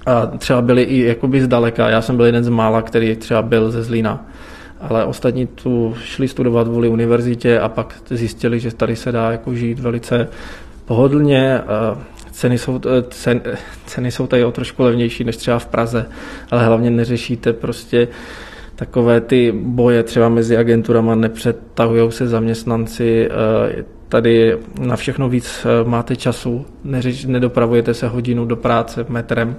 a 0.07 0.25
třeba 0.37 0.61
byli 0.61 0.83
i 0.83 1.05
jakoby 1.05 1.41
zdaleka. 1.41 1.89
Já 1.89 2.01
jsem 2.01 2.17
byl 2.17 2.25
jeden 2.25 2.43
z 2.43 2.49
mála, 2.49 2.81
který 2.81 3.15
třeba 3.15 3.41
byl 3.41 3.71
ze 3.71 3.83
Zlína. 3.83 4.25
Ale 4.79 5.05
ostatní 5.05 5.47
tu 5.47 5.95
šli 6.03 6.27
studovat 6.27 6.67
vůli 6.67 6.89
univerzitě 6.89 7.59
a 7.59 7.69
pak 7.69 7.95
zjistili, 8.09 8.59
že 8.59 8.75
tady 8.75 8.95
se 8.95 9.11
dá 9.11 9.31
jako 9.31 9.55
žít 9.55 9.79
velice 9.79 10.27
pohodlně. 10.85 11.61
Ceny 12.31 12.57
jsou, 12.57 12.79
cen, 13.09 13.41
ceny 13.85 14.11
jsou 14.11 14.27
tady 14.27 14.45
o 14.45 14.51
trošku 14.51 14.83
levnější 14.83 15.23
než 15.23 15.37
třeba 15.37 15.59
v 15.59 15.65
Praze, 15.65 16.05
ale 16.51 16.65
hlavně 16.65 16.91
neřešíte 16.91 17.53
prostě 17.53 18.07
takové 18.75 19.21
ty 19.21 19.51
boje 19.51 20.03
třeba 20.03 20.29
mezi 20.29 20.57
agenturama, 20.57 21.15
nepřetahují 21.15 22.11
se 22.11 22.27
zaměstnanci, 22.27 23.29
tady 24.09 24.57
na 24.79 24.95
všechno 24.95 25.29
víc 25.29 25.67
máte 25.83 26.15
času, 26.15 26.65
neřeš, 26.83 27.25
nedopravujete 27.25 27.93
se 27.93 28.07
hodinu 28.07 28.45
do 28.45 28.55
práce 28.55 29.05
metrem, 29.09 29.55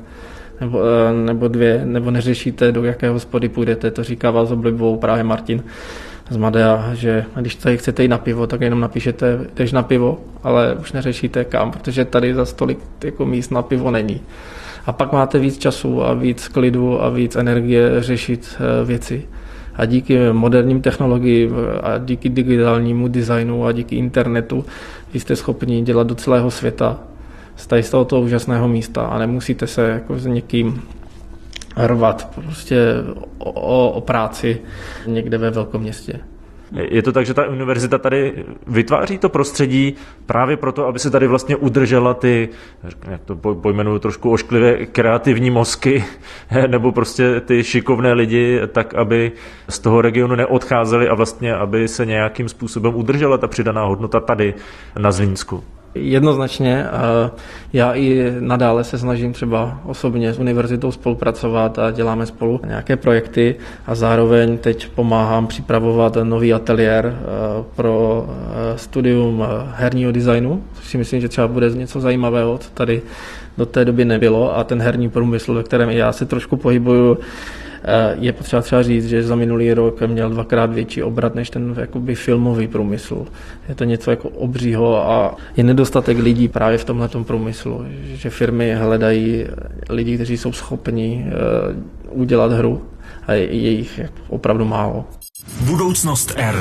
nebo, 0.60 0.80
eh, 0.82 1.12
nebo 1.12 1.48
dvě, 1.48 1.82
nebo 1.84 2.10
neřešíte, 2.10 2.72
do 2.72 2.84
jaké 2.84 3.08
hospody 3.08 3.48
půjdete. 3.48 3.90
To 3.90 4.04
říká 4.04 4.30
vás 4.30 4.50
oblibou 4.50 4.96
právě 4.96 5.24
Martin 5.24 5.64
z 6.30 6.36
Madea, 6.36 6.90
že 6.94 7.24
když 7.40 7.54
tady 7.54 7.78
chcete 7.78 8.02
jít 8.02 8.08
na 8.08 8.18
pivo, 8.18 8.46
tak 8.46 8.60
jenom 8.60 8.80
napíšete, 8.80 9.40
jdeš 9.56 9.72
na 9.72 9.82
pivo, 9.82 10.18
ale 10.42 10.74
už 10.74 10.92
neřešíte 10.92 11.44
kam, 11.44 11.70
protože 11.70 12.04
tady 12.04 12.34
za 12.34 12.44
stolik 12.44 12.78
jako 13.04 13.26
míst 13.26 13.50
na 13.50 13.62
pivo 13.62 13.90
není. 13.90 14.20
A 14.86 14.92
pak 14.92 15.12
máte 15.12 15.38
víc 15.38 15.58
času 15.58 16.04
a 16.04 16.14
víc 16.14 16.48
klidu 16.48 17.02
a 17.02 17.08
víc 17.08 17.36
energie 17.36 18.02
řešit 18.02 18.56
eh, 18.56 18.84
věci. 18.84 19.26
A 19.74 19.84
díky 19.84 20.18
moderním 20.32 20.80
technologiím 20.80 21.54
a 21.82 21.98
díky 21.98 22.28
digitálnímu 22.28 23.08
designu 23.08 23.66
a 23.66 23.72
díky 23.72 23.96
internetu 23.96 24.64
jste 25.14 25.36
schopni 25.36 25.82
dělat 25.82 26.06
do 26.06 26.14
celého 26.14 26.50
světa 26.50 26.98
z 27.58 27.82
z 27.82 27.90
tohoto 27.90 28.20
úžasného 28.20 28.68
místa 28.68 29.02
a 29.02 29.18
nemusíte 29.18 29.66
se 29.66 29.88
jako 29.88 30.18
s 30.18 30.26
někým 30.26 30.82
rvat 31.76 32.30
prostě 32.34 32.94
o, 33.38 33.52
o, 33.52 33.90
o 33.90 34.00
práci 34.00 34.60
někde 35.06 35.38
ve 35.38 35.50
velkom 35.50 35.82
městě. 35.82 36.20
Je 36.72 37.02
to 37.02 37.12
tak, 37.12 37.26
že 37.26 37.34
ta 37.34 37.48
univerzita 37.48 37.98
tady 37.98 38.44
vytváří 38.66 39.18
to 39.18 39.28
prostředí 39.28 39.94
právě 40.26 40.56
proto, 40.56 40.86
aby 40.86 40.98
se 40.98 41.10
tady 41.10 41.26
vlastně 41.26 41.56
udržela 41.56 42.14
ty, 42.14 42.48
jak 43.10 43.20
to 43.24 43.36
pojmenuju 43.36 43.98
trošku 43.98 44.32
ošklivě, 44.32 44.86
kreativní 44.86 45.50
mozky, 45.50 46.04
nebo 46.66 46.92
prostě 46.92 47.40
ty 47.40 47.64
šikovné 47.64 48.12
lidi, 48.12 48.60
tak 48.72 48.94
aby 48.94 49.32
z 49.68 49.78
toho 49.78 50.00
regionu 50.00 50.34
neodcházeli 50.34 51.08
a 51.08 51.14
vlastně, 51.14 51.54
aby 51.54 51.88
se 51.88 52.06
nějakým 52.06 52.48
způsobem 52.48 52.94
udržela 52.94 53.38
ta 53.38 53.46
přidaná 53.46 53.84
hodnota 53.84 54.20
tady 54.20 54.54
na 54.98 55.12
Zlínsku. 55.12 55.64
Jednoznačně. 56.00 56.86
Já 57.72 57.94
i 57.94 58.32
nadále 58.40 58.84
se 58.84 58.98
snažím 58.98 59.32
třeba 59.32 59.80
osobně 59.86 60.32
s 60.32 60.38
univerzitou 60.38 60.92
spolupracovat 60.92 61.78
a 61.78 61.90
děláme 61.90 62.26
spolu 62.26 62.60
nějaké 62.66 62.96
projekty 62.96 63.54
a 63.86 63.94
zároveň 63.94 64.58
teď 64.58 64.88
pomáhám 64.88 65.46
připravovat 65.46 66.16
nový 66.22 66.54
ateliér 66.54 67.06
eh, 67.06 67.64
pro 67.76 68.26
eh, 68.28 68.78
studium 68.78 69.44
eh, 69.44 69.72
herního 69.74 70.12
designu, 70.12 70.62
což 70.74 70.88
si 70.88 70.98
myslím, 70.98 71.20
že 71.20 71.28
třeba 71.28 71.48
bude 71.48 71.70
něco 71.70 72.00
zajímavého, 72.00 72.58
co 72.58 72.70
tady 72.70 73.02
do 73.58 73.66
té 73.66 73.84
doby 73.84 74.04
nebylo 74.04 74.58
a 74.58 74.64
ten 74.64 74.82
herní 74.82 75.08
průmysl, 75.08 75.54
ve 75.54 75.62
kterém 75.62 75.90
já 75.90 76.12
se 76.12 76.26
trošku 76.26 76.56
pohybuju, 76.56 77.18
je 78.20 78.32
potřeba 78.32 78.62
třeba 78.62 78.82
říct, 78.82 79.08
že 79.08 79.22
za 79.22 79.36
minulý 79.36 79.72
rok 79.72 80.00
měl 80.00 80.30
dvakrát 80.30 80.72
větší 80.72 81.02
obrat 81.02 81.34
než 81.34 81.50
ten 81.50 81.74
jakoby 81.78 82.14
filmový 82.14 82.68
průmysl. 82.68 83.26
Je 83.68 83.74
to 83.74 83.84
něco 83.84 84.10
jako 84.10 84.28
obřího 84.28 85.10
a 85.10 85.36
je 85.56 85.64
nedostatek 85.64 86.18
lidí 86.18 86.48
právě 86.48 86.78
v 86.78 86.84
tomhle 86.84 87.08
průmyslu, 87.08 87.84
že 88.04 88.30
firmy 88.30 88.74
hledají 88.74 89.44
lidi, 89.90 90.14
kteří 90.14 90.36
jsou 90.36 90.52
schopni 90.52 91.26
eh, 91.26 91.32
udělat 92.10 92.52
hru 92.52 92.82
a 93.26 93.32
je 93.32 93.70
jich 93.70 94.00
opravdu 94.28 94.64
málo. 94.64 95.04
Budoucnost 95.60 96.32
R. 96.36 96.54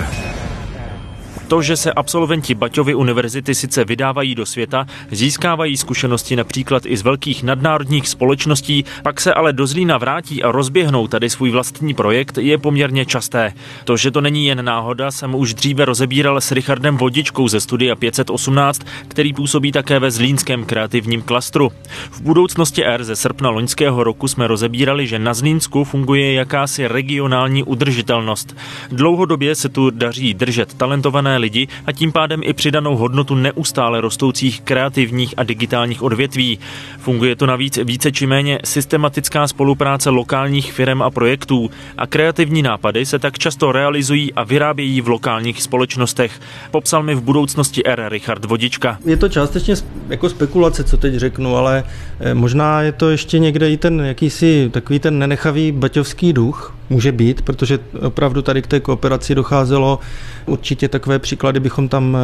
To, 1.48 1.62
že 1.62 1.78
se 1.78 1.94
absolventi 1.94 2.56
Baťovy 2.56 2.96
univerzity 2.96 3.56
sice 3.56 3.86
vydávají 3.86 4.36
do 4.36 4.46
světa, 4.46 4.88
získávají 5.12 5.78
zkušenosti 5.78 6.36
například 6.36 6.86
i 6.86 6.98
z 6.98 7.02
velkých 7.02 7.44
nadnárodních 7.44 8.08
společností, 8.08 8.86
pak 9.04 9.22
se 9.22 9.34
ale 9.34 9.54
do 9.54 9.68
Zlína 9.68 9.98
vrátí 9.98 10.44
a 10.44 10.52
rozběhnou 10.52 11.08
tady 11.08 11.30
svůj 11.30 11.52
vlastní 11.52 11.94
projekt, 11.94 12.38
je 12.38 12.58
poměrně 12.58 13.06
časté. 13.06 13.54
To, 13.84 13.98
že 13.98 14.12
to 14.12 14.22
není 14.22 14.46
jen 14.46 14.66
náhoda, 14.66 15.12
jsem 15.12 15.36
už 15.36 15.54
dříve 15.54 15.86
rozebíral 15.86 16.42
s 16.42 16.52
Richardem 16.52 16.98
Vodičkou 16.98 17.48
ze 17.48 17.60
studia 17.60 17.96
518, 17.96 18.82
který 19.08 19.34
působí 19.34 19.72
také 19.72 20.00
ve 20.00 20.12
Zlínském 20.12 20.66
kreativním 20.66 21.22
klastru. 21.22 21.72
V 22.12 22.22
budoucnosti 22.22 22.86
R 22.86 23.04
ze 23.04 23.16
srpna 23.16 23.50
loňského 23.50 24.04
roku 24.04 24.28
jsme 24.28 24.48
rozebírali, 24.48 25.08
že 25.08 25.20
na 25.20 25.34
Zlínsku 25.34 25.84
funguje 25.84 26.34
jakási 26.34 26.88
regionální 26.88 27.64
udržitelnost. 27.64 28.56
Dlouhodobě 28.92 29.56
se 29.56 29.70
tu 29.70 29.90
daří 29.90 30.34
držet 30.34 30.74
talentované 30.74 31.37
lidi 31.38 31.68
a 31.86 31.92
tím 31.92 32.12
pádem 32.12 32.42
i 32.44 32.54
přidanou 32.54 32.96
hodnotu 32.96 33.36
neustále 33.36 34.02
rostoucích 34.02 34.62
kreativních 34.62 35.34
a 35.38 35.44
digitálních 35.44 36.04
odvětví. 36.04 36.60
Funguje 37.00 37.36
to 37.36 37.46
navíc 37.46 37.80
více 37.84 38.12
či 38.12 38.28
méně 38.28 38.60
systematická 38.64 39.48
spolupráce 39.48 40.10
lokálních 40.10 40.74
firm 40.74 41.02
a 41.02 41.10
projektů 41.10 41.70
a 41.98 42.08
kreativní 42.08 42.62
nápady 42.62 43.06
se 43.06 43.20
tak 43.20 43.40
často 43.40 43.72
realizují 43.72 44.34
a 44.34 44.44
vyrábějí 44.44 45.02
v 45.02 45.08
lokálních 45.08 45.62
společnostech. 45.62 46.40
Popsal 46.72 47.04
mi 47.04 47.16
v 47.16 47.22
budoucnosti 47.22 47.86
R. 47.86 48.06
Richard 48.10 48.46
Vodička. 48.46 48.98
Je 49.06 49.18
to 49.18 49.30
částečně 49.30 49.76
jako 50.10 50.30
spekulace, 50.30 50.84
co 50.84 50.98
teď 50.98 51.16
řeknu, 51.16 51.56
ale 51.56 51.84
eh, 52.20 52.34
možná 52.34 52.82
je 52.82 52.92
to 52.92 53.10
ještě 53.10 53.40
někde 53.40 53.72
i 53.72 53.78
ten 53.78 54.00
jakýsi 54.00 54.70
takový 54.74 55.00
ten 55.00 55.20
nenechavý 55.20 55.72
baťovský 55.72 56.34
duch, 56.34 56.76
může 56.90 57.12
být, 57.12 57.42
protože 57.42 57.80
opravdu 58.02 58.42
tady 58.42 58.62
k 58.62 58.68
té 58.68 58.80
kooperaci 58.80 59.36
docházelo. 59.36 60.00
Určitě 60.46 60.88
takové 60.88 61.20
příklady 61.28 61.60
bychom 61.60 61.90
tam 61.90 62.18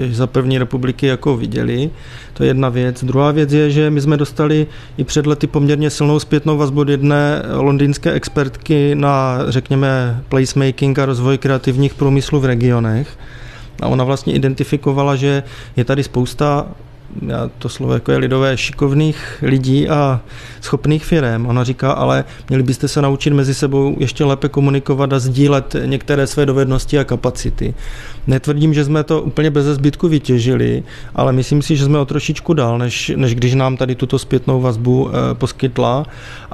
eh, 0.00 0.12
za 0.12 0.26
první 0.26 0.58
republiky 0.58 1.06
jako 1.06 1.36
viděli. 1.36 1.90
To 2.32 2.42
je 2.42 2.50
jedna 2.50 2.68
věc. 2.68 3.04
Druhá 3.04 3.30
věc 3.30 3.52
je, 3.52 3.70
že 3.70 3.90
my 3.90 4.00
jsme 4.00 4.16
dostali 4.16 4.66
i 4.96 5.04
před 5.04 5.26
lety 5.26 5.46
poměrně 5.46 5.90
silnou 5.90 6.20
zpětnou 6.20 6.56
vazbu 6.56 6.80
od 6.80 6.88
jedné 6.88 7.42
londýnské 7.52 8.12
expertky 8.12 8.94
na, 8.94 9.38
řekněme, 9.48 10.22
placemaking 10.28 10.98
a 10.98 11.06
rozvoj 11.06 11.38
kreativních 11.38 11.94
průmyslů 11.94 12.40
v 12.40 12.44
regionech. 12.44 13.18
A 13.82 13.88
ona 13.88 14.04
vlastně 14.04 14.32
identifikovala, 14.32 15.16
že 15.16 15.42
je 15.76 15.84
tady 15.84 16.02
spousta 16.02 16.66
já 17.26 17.50
to 17.58 17.68
slovo 17.68 17.94
jako 17.94 18.12
je 18.12 18.18
lidové, 18.18 18.56
šikovných 18.56 19.38
lidí 19.42 19.88
a 19.88 20.20
schopných 20.60 21.04
firm. 21.04 21.46
Ona 21.46 21.64
říká, 21.64 21.92
ale 21.92 22.24
měli 22.48 22.62
byste 22.62 22.88
se 22.88 23.02
naučit 23.02 23.32
mezi 23.32 23.54
sebou 23.54 23.96
ještě 23.98 24.24
lépe 24.24 24.48
komunikovat 24.48 25.12
a 25.12 25.18
sdílet 25.18 25.76
některé 25.84 26.26
své 26.26 26.46
dovednosti 26.46 26.98
a 26.98 27.04
kapacity. 27.04 27.74
Netvrdím, 28.26 28.74
že 28.74 28.84
jsme 28.84 29.04
to 29.04 29.22
úplně 29.22 29.50
bez 29.50 29.66
zbytku 29.66 30.08
vytěžili, 30.08 30.82
ale 31.14 31.32
myslím 31.32 31.62
si, 31.62 31.76
že 31.76 31.84
jsme 31.84 31.98
o 31.98 32.04
trošičku 32.04 32.54
dál, 32.54 32.78
než, 32.78 33.12
než 33.16 33.34
když 33.34 33.54
nám 33.54 33.76
tady 33.76 33.94
tuto 33.94 34.18
zpětnou 34.18 34.60
vazbu 34.60 35.10
e, 35.10 35.34
poskytla. 35.34 36.06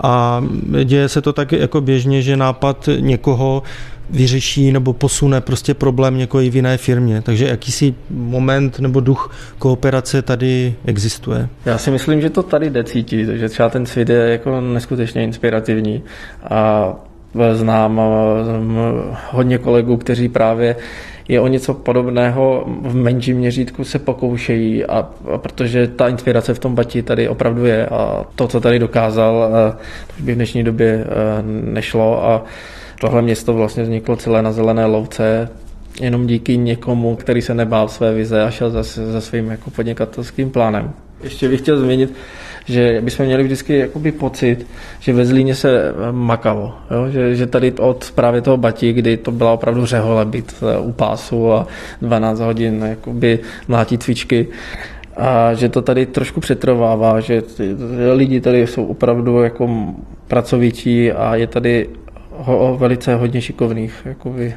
A 0.03 0.45
děje 0.85 1.09
se 1.09 1.23
to 1.23 1.33
tak 1.33 1.53
jako 1.53 1.81
běžně, 1.81 2.23
že 2.23 2.37
nápad 2.37 2.89
někoho 3.01 3.63
vyřeší 4.11 4.73
nebo 4.73 4.93
posune 4.93 5.41
prostě 5.41 5.75
problém 5.75 6.19
někoho 6.19 6.41
v 6.41 6.57
jiné 6.57 6.77
firmě. 6.77 7.23
Takže 7.23 7.49
jakýsi 7.49 7.95
moment 8.11 8.81
nebo 8.81 9.01
duch 9.01 9.35
kooperace 9.59 10.23
tady 10.23 10.75
existuje. 10.87 11.49
Já 11.67 11.79
si 11.79 11.91
myslím, 11.91 12.21
že 12.21 12.31
to 12.31 12.43
tady 12.43 12.71
jde 12.71 12.85
cítit, 12.85 13.29
že 13.29 13.49
třeba 13.49 13.69
ten 13.69 13.87
svět 13.87 14.09
je 14.09 14.17
jako 14.17 14.61
neskutečně 14.61 15.25
inspirativní 15.25 16.03
a 16.51 16.93
znám 17.53 18.01
hodně 19.31 19.59
kolegů, 19.59 19.97
kteří 19.97 20.29
právě 20.29 20.77
je 21.29 21.41
o 21.41 21.47
něco 21.47 21.75
podobného 21.75 22.65
v 22.83 22.95
menším 22.95 23.37
měřítku 23.37 23.85
se 23.85 23.99
pokoušejí 23.99 24.85
a, 24.85 25.09
a 25.33 25.39
protože 25.39 25.87
ta 25.87 26.09
inspirace 26.09 26.55
v 26.55 26.59
tom 26.59 26.75
Bati 26.75 27.03
tady 27.03 27.29
opravdu 27.29 27.65
je 27.65 27.87
a 27.87 28.25
to, 28.35 28.49
co 28.49 28.61
tady 28.61 28.79
dokázal, 28.79 29.51
to 30.17 30.23
by 30.23 30.33
v 30.33 30.35
dnešní 30.35 30.65
době 30.65 31.05
nešlo 31.43 32.25
a 32.27 32.45
Tohle 33.01 33.23
město 33.23 33.55
vlastně 33.55 33.83
vzniklo 33.83 34.17
celé 34.17 34.43
na 34.43 34.53
zelené 34.53 34.87
louce, 34.87 35.49
jenom 36.01 36.27
díky 36.27 36.57
někomu, 36.57 37.17
který 37.17 37.43
se 37.43 37.55
nebál 37.55 37.89
své 37.89 38.15
vize 38.15 38.43
a 38.43 38.51
šel 38.51 38.71
za, 38.71 38.83
za 38.83 39.21
svým 39.21 39.51
jako 39.51 39.71
podnikatelským 39.71 40.51
plánem. 40.51 40.93
Ještě 41.23 41.49
bych 41.49 41.61
chtěl 41.61 41.79
změnit, 41.79 42.15
že 42.65 43.01
bychom 43.01 43.27
měli 43.27 43.43
vždycky 43.43 43.79
jakoby 43.79 44.13
pocit, 44.13 44.67
že 45.01 45.13
ve 45.13 45.27
Zlíně 45.27 45.55
se 45.55 45.95
makalo. 46.11 46.75
Jo? 46.91 47.11
Že, 47.11 47.37
že 47.37 47.47
tady 47.47 47.73
od 47.73 48.13
právě 48.15 48.41
toho 48.41 48.57
Bati, 48.57 48.93
kdy 48.93 49.17
to 49.17 49.31
byla 49.31 49.53
opravdu 49.53 49.87
řehole 49.87 50.25
být 50.25 50.55
eh, 50.63 50.79
u 50.79 50.93
pásu 50.93 51.53
a 51.53 51.67
12 52.03 52.41
hodin 52.41 52.85
jakoby 52.89 53.39
mlátit 53.69 54.03
cvičky, 54.03 54.49
a 55.17 55.55
že 55.55 55.69
to 55.69 55.83
tady 55.83 56.07
trošku 56.07 56.41
přetrvává, 56.41 57.21
že 57.21 57.43
lidi 58.13 58.41
tady 58.41 58.67
jsou 58.67 58.87
opravdu 58.87 59.43
jako 59.43 59.95
pracovití 60.29 61.13
a 61.13 61.35
je 61.37 61.47
tady 61.47 61.89
ho, 62.47 62.77
velice 62.77 63.15
hodně 63.15 63.41
šikovných 63.43 64.03
jakoby, 64.05 64.55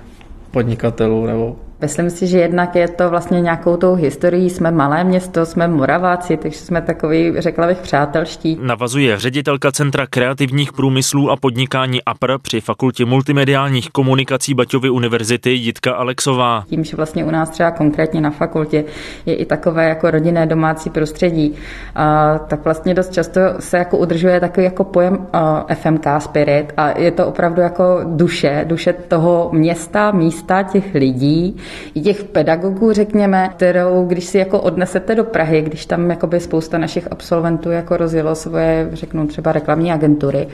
podnikatelů 0.52 1.26
nebo 1.26 1.56
Myslím 1.82 2.10
si, 2.10 2.28
že 2.28 2.40
jednak 2.40 2.76
je 2.76 2.88
to 2.88 3.10
vlastně 3.10 3.42
nějakou 3.42 3.78
tou 3.78 3.96
historií. 3.96 4.50
Jsme 4.50 4.72
malé 4.72 5.04
město, 5.04 5.46
jsme 5.46 5.68
Moraváci, 5.68 6.38
takže 6.38 6.60
jsme 6.60 6.82
takový, 6.82 7.34
řekla 7.38 7.68
bych, 7.68 7.78
přátelští. 7.78 8.58
Navazuje 8.62 9.20
ředitelka 9.20 9.72
Centra 9.72 10.08
kreativních 10.08 10.74
průmyslů 10.74 11.32
a 11.32 11.36
podnikání 11.36 12.04
APR 12.04 12.38
při 12.42 12.62
Fakultě 12.62 13.06
multimediálních 13.06 13.90
komunikací 13.90 14.54
Baťovy 14.54 14.90
univerzity 14.90 15.50
Jitka 15.50 15.94
Alexová. 15.94 16.64
Tím, 16.70 16.84
že 16.84 16.98
vlastně 16.98 17.26
u 17.26 17.32
nás 17.32 17.50
třeba 17.50 17.72
konkrétně 17.72 18.22
na 18.22 18.30
fakultě 18.30 18.84
je 19.26 19.36
i 19.36 19.46
takové 19.46 19.90
jako 19.90 20.12
rodinné 20.12 20.46
domácí 20.46 20.90
prostředí, 20.90 21.56
a, 21.96 22.38
tak 22.38 22.64
vlastně 22.64 22.94
dost 22.94 23.14
často 23.14 23.42
se 23.60 23.78
jako 23.78 23.98
udržuje 23.98 24.40
takový 24.40 24.64
jako 24.64 24.84
pojem 24.84 25.28
a, 25.34 25.66
FMK 25.76 26.06
Spirit 26.20 26.74
a 26.78 27.00
je 27.00 27.12
to 27.12 27.28
opravdu 27.28 27.62
jako 27.62 28.00
duše, 28.06 28.66
duše 28.68 28.94
toho 28.94 29.50
města, 29.54 30.12
místa, 30.12 30.64
těch 30.64 30.96
lidí, 30.96 31.58
těch 32.04 32.24
pedagogů, 32.24 32.94
řekněme, 32.94 33.50
kterou, 33.56 34.06
když 34.06 34.26
si 34.26 34.38
jako 34.38 34.62
odnesete 34.62 35.16
do 35.16 35.24
Prahy, 35.24 35.62
když 35.62 35.86
tam 35.86 36.10
jakoby 36.10 36.40
spousta 36.40 36.78
našich 36.78 37.08
absolventů 37.12 37.72
jako 37.72 37.98
rozjelo 37.98 38.36
svoje, 38.36 38.90
řeknu 38.94 39.28
třeba 39.28 39.52
reklamní 39.52 39.92
agentury, 39.92 40.48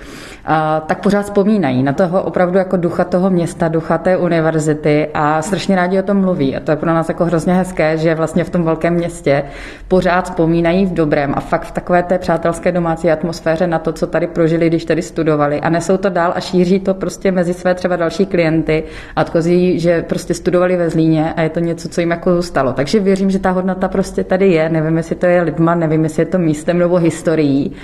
a, 0.46 0.80
tak 0.80 1.02
pořád 1.04 1.24
vzpomínají 1.24 1.84
na 1.84 1.94
toho 1.94 2.24
opravdu 2.24 2.58
jako 2.58 2.78
ducha 2.78 3.04
toho 3.04 3.30
města, 3.30 3.68
ducha 3.68 3.98
té 3.98 4.18
univerzity 4.18 5.08
a 5.14 5.42
strašně 5.42 5.76
rádi 5.76 6.00
o 6.00 6.04
tom 6.04 6.18
mluví. 6.18 6.56
A 6.56 6.60
to 6.60 6.72
je 6.72 6.78
pro 6.78 6.94
nás 6.94 7.10
jako 7.10 7.26
hrozně 7.26 7.54
hezké, 7.54 7.98
že 7.98 8.16
vlastně 8.16 8.44
v 8.44 8.50
tom 8.50 8.64
velkém 8.64 8.94
městě 8.94 9.44
pořád 9.88 10.26
vzpomínají 10.26 10.86
v 10.86 10.94
dobrém 10.94 11.34
a 11.38 11.40
fakt 11.40 11.66
v 11.66 11.72
takové 11.72 12.04
té 12.04 12.18
přátelské 12.18 12.72
domácí 12.72 13.12
atmosféře 13.12 13.68
na 13.68 13.80
to, 13.80 13.94
co 13.94 14.08
tady 14.08 14.28
prožili, 14.28 14.68
když 14.68 14.86
tady 14.86 15.02
studovali. 15.02 15.62
A 15.62 15.70
nesou 15.70 15.98
to 15.98 16.10
dál 16.10 16.34
a 16.36 16.40
šíří 16.40 16.80
to 16.80 16.94
prostě 16.94 17.32
mezi 17.32 17.54
své 17.54 17.76
třeba 17.76 17.96
další 17.96 18.26
klienty 18.26 18.84
a 19.16 19.22
odkozí, 19.22 19.80
že 19.80 20.02
prostě 20.02 20.34
studovali 20.34 20.78
ve 20.78 20.90
Zlíně 20.90 21.05
Zlíně 21.06 21.34
a 21.34 21.42
je 21.42 21.50
to 21.50 21.60
něco, 21.60 21.90
co 21.90 22.02
jim 22.02 22.12
jako 22.12 22.36
zůstalo. 22.36 22.74
Takže 22.74 23.00
věřím, 23.00 23.32
že 23.32 23.40
ta 23.40 23.52
hodnota 23.52 23.88
prostě 23.88 24.24
tady 24.24 24.52
je. 24.52 24.70
Nevím, 24.70 24.98
jestli 24.98 25.16
to 25.16 25.26
je 25.26 25.42
lidma, 25.42 25.76
nevím, 25.76 26.04
jestli 26.04 26.22
je 26.22 26.26
to 26.26 26.38
místem 26.38 26.78
nebo 26.78 26.98
historií, 26.98 27.76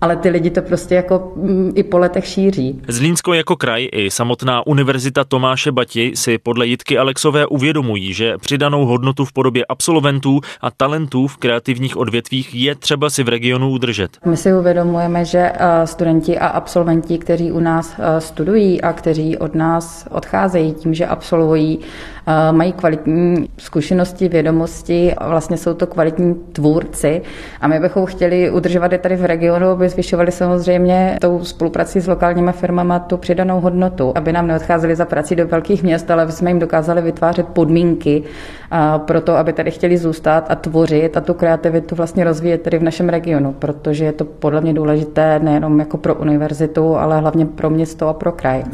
ale 0.00 0.16
ty 0.16 0.28
lidi 0.28 0.50
to 0.50 0.62
prostě 0.62 0.94
jako 0.94 1.32
mm, 1.36 1.72
i 1.74 1.82
po 1.82 1.98
letech 1.98 2.26
šíří. 2.26 2.80
Zlínsko 2.88 3.34
jako 3.34 3.56
kraj 3.56 3.88
i 3.92 4.10
samotná 4.10 4.66
Univerzita 4.66 5.24
Tomáše 5.24 5.72
Bati 5.72 6.12
si 6.14 6.38
podle 6.38 6.66
Jitky 6.66 6.98
Alexové 6.98 7.46
uvědomují, 7.46 8.12
že 8.12 8.38
přidanou 8.38 8.86
hodnotu 8.86 9.24
v 9.24 9.32
podobě 9.32 9.64
absolventů 9.68 10.40
a 10.60 10.70
talentů 10.70 11.26
v 11.26 11.36
kreativních 11.36 11.96
odvětvích 11.96 12.54
je 12.54 12.74
třeba 12.74 13.10
si 13.10 13.22
v 13.22 13.28
regionu 13.28 13.70
udržet. 13.70 14.10
My 14.24 14.36
si 14.36 14.54
uvědomujeme, 14.54 15.24
že 15.24 15.52
eh, 15.54 15.86
studenti 15.86 16.38
a 16.38 16.46
absolventi, 16.46 17.18
kteří 17.18 17.52
u 17.52 17.60
nás 17.60 17.96
eh, 17.98 18.20
studují 18.20 18.82
a 18.82 18.92
kteří 18.92 19.38
od 19.38 19.54
nás 19.54 20.08
odcházejí 20.10 20.72
tím, 20.72 20.94
že 20.94 21.06
absolvují 21.06 21.78
mají 22.50 22.72
kvalitní 22.72 23.48
zkušenosti, 23.58 24.28
vědomosti 24.28 25.14
a 25.14 25.28
vlastně 25.28 25.56
jsou 25.56 25.74
to 25.74 25.86
kvalitní 25.86 26.34
tvůrci. 26.34 27.22
A 27.60 27.68
my 27.68 27.80
bychom 27.80 28.06
chtěli 28.06 28.50
udržovat 28.50 28.92
je 28.92 28.98
tady 28.98 29.16
v 29.16 29.24
regionu, 29.24 29.68
aby 29.68 29.88
zvyšovali 29.88 30.32
samozřejmě 30.32 31.18
tou 31.20 31.44
spoluprací 31.44 32.00
s 32.00 32.06
lokálními 32.06 32.52
firmami 32.52 32.94
tu 33.06 33.16
přidanou 33.16 33.60
hodnotu, 33.60 34.12
aby 34.14 34.32
nám 34.32 34.46
neodcházeli 34.46 34.96
za 34.96 35.04
prací 35.04 35.36
do 35.36 35.46
velkých 35.46 35.82
měst, 35.82 36.10
ale 36.10 36.32
jsme 36.32 36.50
jim 36.50 36.58
dokázali 36.58 37.02
vytvářet 37.02 37.46
podmínky 37.46 38.22
pro 38.98 39.20
to, 39.20 39.36
aby 39.36 39.52
tady 39.52 39.70
chtěli 39.70 39.98
zůstat 39.98 40.46
a 40.48 40.54
tvořit 40.54 41.16
a 41.16 41.20
tu 41.20 41.34
kreativitu 41.34 41.94
vlastně 41.94 42.24
rozvíjet 42.24 42.62
tady 42.62 42.78
v 42.78 42.82
našem 42.82 43.08
regionu, 43.08 43.52
protože 43.52 44.04
je 44.04 44.12
to 44.12 44.24
podle 44.24 44.60
mě 44.60 44.74
důležité 44.74 45.38
nejenom 45.38 45.78
jako 45.78 45.96
pro 45.96 46.14
univerzitu, 46.14 46.96
ale 46.96 47.20
hlavně 47.20 47.46
pro 47.46 47.70
město 47.70 48.08
a 48.08 48.12
pro 48.12 48.32
kraj. 48.32 48.64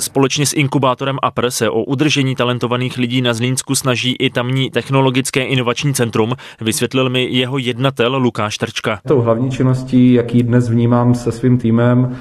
Společně 0.00 0.46
s 0.46 0.52
inkubátorem 0.52 1.18
APR 1.22 1.50
se 1.50 1.70
o 1.70 1.82
udržení 1.82 2.36
talentovaných 2.36 2.98
lidí 2.98 3.22
na 3.22 3.34
Zlínsku 3.34 3.74
snaží 3.74 4.16
i 4.18 4.30
tamní 4.30 4.70
technologické 4.70 5.44
inovační 5.44 5.94
centrum, 5.94 6.34
vysvětlil 6.60 7.10
mi 7.10 7.28
jeho 7.30 7.58
jednatel 7.58 8.16
Lukáš 8.16 8.58
Trčka. 8.58 9.00
Tou 9.08 9.20
hlavní 9.20 9.50
činností, 9.50 10.12
jaký 10.12 10.42
dnes 10.42 10.68
vnímám 10.68 11.14
se 11.14 11.32
svým 11.32 11.58
týmem, 11.58 12.16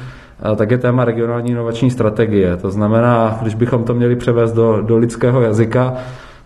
eh, 0.53 0.55
tak 0.55 0.71
je 0.71 0.77
téma 0.77 1.05
regionální 1.05 1.51
inovační 1.51 1.91
strategie. 1.91 2.57
To 2.57 2.71
znamená, 2.71 3.39
když 3.41 3.55
bychom 3.55 3.83
to 3.83 3.93
měli 3.93 4.15
převést 4.15 4.51
do, 4.51 4.81
do 4.81 4.97
lidského 4.97 5.41
jazyka, 5.41 5.93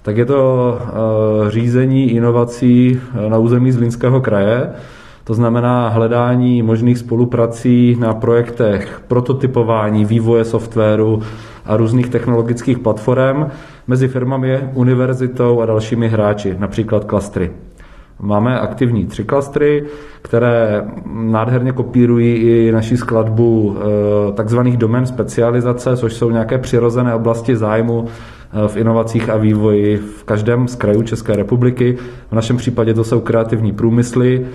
tak 0.01 0.17
je 0.17 0.25
to 0.25 0.73
uh, 0.81 1.49
řízení 1.49 2.11
inovací 2.11 3.01
eh, 3.01 3.29
na 3.29 3.37
území 3.37 3.71
Zlínského 3.71 4.21
kraje, 4.21 4.69
to 5.23 5.33
znamená 5.33 5.89
hledání 5.89 6.61
možných 6.61 6.97
spoluprací 6.97 7.97
na 7.99 8.13
projektech 8.13 9.01
prototypování, 9.07 10.05
vývoje 10.05 10.45
softwaru 10.45 11.21
a 11.65 11.77
různých 11.77 12.09
technologických 12.09 12.79
platform 12.79 13.45
mezi 13.87 14.07
firmami, 14.07 14.59
univerzitou 14.73 15.61
a 15.61 15.65
dalšími 15.65 16.07
hráči, 16.07 16.55
například 16.59 17.03
klastry. 17.03 17.51
Máme 18.19 18.59
aktivní 18.59 19.05
tři 19.05 19.23
klastry, 19.23 19.83
které 20.21 20.85
nádherně 21.13 21.71
kopírují 21.71 22.35
i 22.35 22.71
naší 22.71 22.97
skladbu 22.97 23.77
eh, 23.77 24.31
takzvaných 24.31 24.77
domen 24.77 25.05
specializace, 25.05 25.97
což 25.97 26.13
jsou 26.13 26.29
nějaké 26.29 26.57
přirozené 26.57 27.15
oblasti 27.15 27.55
zájmu 27.55 28.05
eh, 28.05 28.67
v 28.67 28.77
inovacích 28.77 29.29
a 29.29 29.37
vývoji 29.37 29.97
v 29.97 30.23
každém 30.23 30.67
z 30.67 30.75
krajů 30.75 31.01
České 31.01 31.35
republiky. 31.35 31.97
V 32.31 32.35
našem 32.35 32.57
případě 32.57 32.93
to 32.93 33.03
jsou 33.03 33.19
kreativní 33.19 33.73
průmysly, 33.73 34.45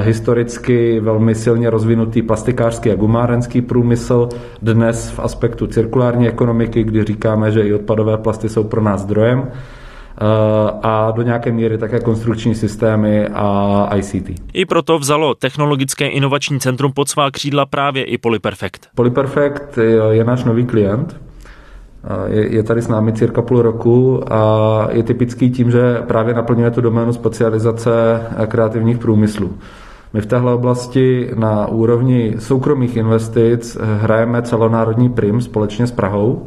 historicky 0.00 1.00
velmi 1.00 1.34
silně 1.34 1.70
rozvinutý 1.70 2.22
plastikářský 2.22 2.90
a 2.90 2.94
gumárenský 2.94 3.62
průmysl, 3.62 4.28
dnes 4.62 5.10
v 5.10 5.20
aspektu 5.20 5.66
cirkulární 5.66 6.28
ekonomiky, 6.28 6.84
kdy 6.84 7.04
říkáme, 7.04 7.52
že 7.52 7.62
i 7.62 7.74
odpadové 7.74 8.16
plasty 8.18 8.48
jsou 8.48 8.64
pro 8.64 8.82
nás 8.82 9.00
zdrojem 9.00 9.50
a 10.82 11.10
do 11.16 11.22
nějaké 11.22 11.52
míry 11.52 11.78
také 11.78 12.00
konstrukční 12.00 12.54
systémy 12.54 13.28
a 13.28 13.88
ICT. 13.96 14.30
I 14.52 14.66
proto 14.66 14.98
vzalo 14.98 15.34
Technologické 15.34 16.08
inovační 16.08 16.60
centrum 16.60 16.92
pod 16.92 17.08
svá 17.08 17.30
křídla 17.30 17.66
právě 17.66 18.04
i 18.04 18.18
Polyperfect. 18.18 18.88
Polyperfect 18.94 19.78
je 20.10 20.24
náš 20.24 20.44
nový 20.44 20.66
klient. 20.66 21.25
Je, 22.26 22.62
tady 22.62 22.82
s 22.82 22.88
námi 22.88 23.12
cirka 23.12 23.42
půl 23.42 23.62
roku 23.62 24.22
a 24.32 24.88
je 24.92 25.02
typický 25.02 25.50
tím, 25.50 25.70
že 25.70 26.02
právě 26.06 26.34
naplňuje 26.34 26.70
tu 26.70 26.80
doménu 26.80 27.12
specializace 27.12 28.20
kreativních 28.46 28.98
průmyslů. 28.98 29.52
My 30.12 30.20
v 30.20 30.26
téhle 30.26 30.54
oblasti 30.54 31.30
na 31.34 31.66
úrovni 31.66 32.34
soukromých 32.38 32.96
investic 32.96 33.78
hrajeme 34.00 34.42
celonárodní 34.42 35.08
prim 35.08 35.40
společně 35.40 35.86
s 35.86 35.92
Prahou 35.92 36.46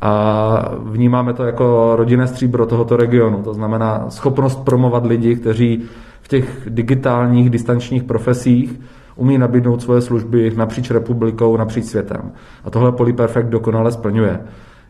a 0.00 0.74
vnímáme 0.84 1.32
to 1.32 1.44
jako 1.44 1.92
rodinné 1.96 2.26
stříbro 2.26 2.66
tohoto 2.66 2.96
regionu. 2.96 3.42
To 3.42 3.54
znamená 3.54 4.04
schopnost 4.08 4.64
promovat 4.64 5.06
lidi, 5.06 5.36
kteří 5.36 5.82
v 6.22 6.28
těch 6.28 6.66
digitálních 6.70 7.50
distančních 7.50 8.02
profesích 8.02 8.80
umí 9.16 9.38
nabídnout 9.38 9.82
svoje 9.82 10.00
služby 10.00 10.52
napříč 10.56 10.90
republikou, 10.90 11.56
napříč 11.56 11.84
světem. 11.84 12.32
A 12.64 12.70
tohle 12.70 12.92
Polyperfect 12.92 13.48
dokonale 13.48 13.92
splňuje. 13.92 14.40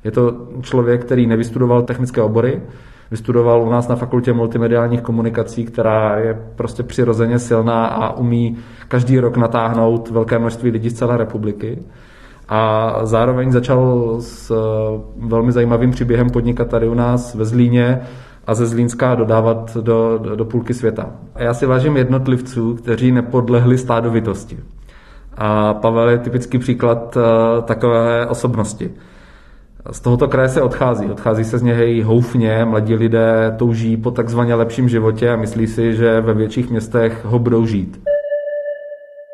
Je 0.05 0.11
to 0.11 0.49
člověk, 0.61 1.05
který 1.05 1.27
nevystudoval 1.27 1.83
technické 1.83 2.23
obory, 2.23 2.63
vystudoval 3.11 3.63
u 3.63 3.71
nás 3.71 3.89
na 3.89 3.97
fakultě 3.97 4.33
multimediálních 4.33 5.01
komunikací, 5.01 5.65
která 5.65 6.19
je 6.19 6.43
prostě 6.57 6.83
přirozeně 6.83 7.39
silná 7.39 7.87
a 7.87 8.17
umí 8.17 8.57
každý 8.89 9.21
rok 9.21 9.37
natáhnout 9.37 10.11
velké 10.11 10.39
množství 10.39 10.71
lidí 10.71 10.91
z 10.91 10.95
celé 10.95 11.17
republiky 11.17 11.79
a 12.49 12.93
zároveň 13.03 13.53
začal 13.53 14.17
s 14.21 14.51
eh, 14.51 15.01
velmi 15.27 15.53
zajímavým 15.53 15.91
příběhem 15.91 16.31
podnikat 16.31 16.69
tady 16.69 16.89
u 16.89 16.95
nás 16.95 17.35
ve 17.35 17.45
Zlíně 17.45 18.01
a 18.47 18.55
ze 18.55 18.67
Zlínska 18.67 19.15
dodávat 19.15 19.77
do, 19.77 20.19
do, 20.19 20.37
do 20.37 20.45
půlky 20.45 20.75
světa. 20.75 21.11
A 21.35 21.43
já 21.43 21.55
si 21.55 21.67
vážím 21.67 21.97
jednotlivců, 21.97 22.75
kteří 22.75 23.13
nepodlehli 23.13 23.79
stádovitosti. 23.79 24.59
A 25.37 25.75
Pavel 25.75 26.09
je 26.09 26.19
typický 26.19 26.59
příklad 26.59 27.17
uh, 27.17 27.23
takové 27.65 28.27
osobnosti. 28.27 28.91
Z 29.91 30.01
tohoto 30.01 30.29
kraje 30.29 30.49
se 30.49 30.63
odchází. 30.63 31.07
Odchází 31.07 31.45
se 31.45 31.59
z 31.59 31.63
něj 31.63 32.03
houfně, 32.03 32.65
mladí 32.65 32.95
lidé 32.95 33.55
touží 33.59 33.97
po 33.97 34.11
takzvaně 34.11 34.55
lepším 34.55 34.89
životě 34.89 35.31
a 35.31 35.37
myslí 35.37 35.67
si, 35.67 35.95
že 35.95 36.21
ve 36.21 36.35
větších 36.35 36.71
městech 36.71 37.25
ho 37.25 37.39
budou 37.39 37.67
žít. 37.67 38.12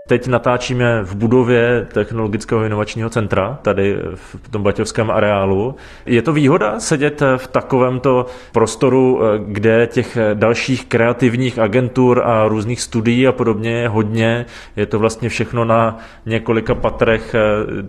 Teď 0.08 0.26
natáčíme 0.26 1.02
v 1.02 1.14
budově 1.14 1.86
Technologického 1.92 2.64
inovačního 2.64 3.10
centra, 3.10 3.58
tady 3.62 3.96
v 4.14 4.48
tom 4.50 4.62
baťovském 4.62 5.10
areálu. 5.10 5.74
Je 6.06 6.22
to 6.22 6.32
výhoda 6.32 6.80
sedět 6.80 7.22
v 7.36 7.46
takovémto 7.46 8.26
prostoru, 8.52 9.20
kde 9.38 9.86
těch 9.86 10.18
dalších 10.34 10.86
kreativních 10.86 11.58
agentur 11.58 12.22
a 12.24 12.48
různých 12.48 12.80
studií 12.80 13.26
a 13.26 13.32
podobně 13.32 13.70
je 13.70 13.88
hodně. 13.88 14.46
Je 14.76 14.86
to 14.86 14.98
vlastně 14.98 15.28
všechno 15.28 15.64
na 15.64 15.98
několika 16.26 16.74
patrech 16.74 17.34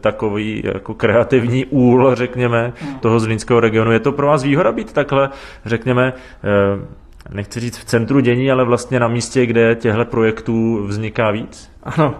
takový 0.01 0.61
jako 0.65 0.93
kreativní 0.93 1.65
úl, 1.65 2.11
řekněme, 2.15 2.73
toho 2.99 3.19
zlínského 3.19 3.59
regionu. 3.59 3.91
Je 3.91 3.99
to 3.99 4.11
pro 4.11 4.27
vás 4.27 4.43
výhoda 4.43 4.71
být 4.71 4.93
takhle, 4.93 5.29
řekněme, 5.65 6.13
nechci 7.31 7.59
říct 7.59 7.77
v 7.77 7.85
centru 7.85 8.19
dění, 8.19 8.51
ale 8.51 8.65
vlastně 8.65 8.99
na 8.99 9.07
místě, 9.07 9.45
kde 9.45 9.75
těchto 9.75 10.05
projektů 10.05 10.85
vzniká 10.87 11.31
víc? 11.31 11.71
Ano, 11.83 12.15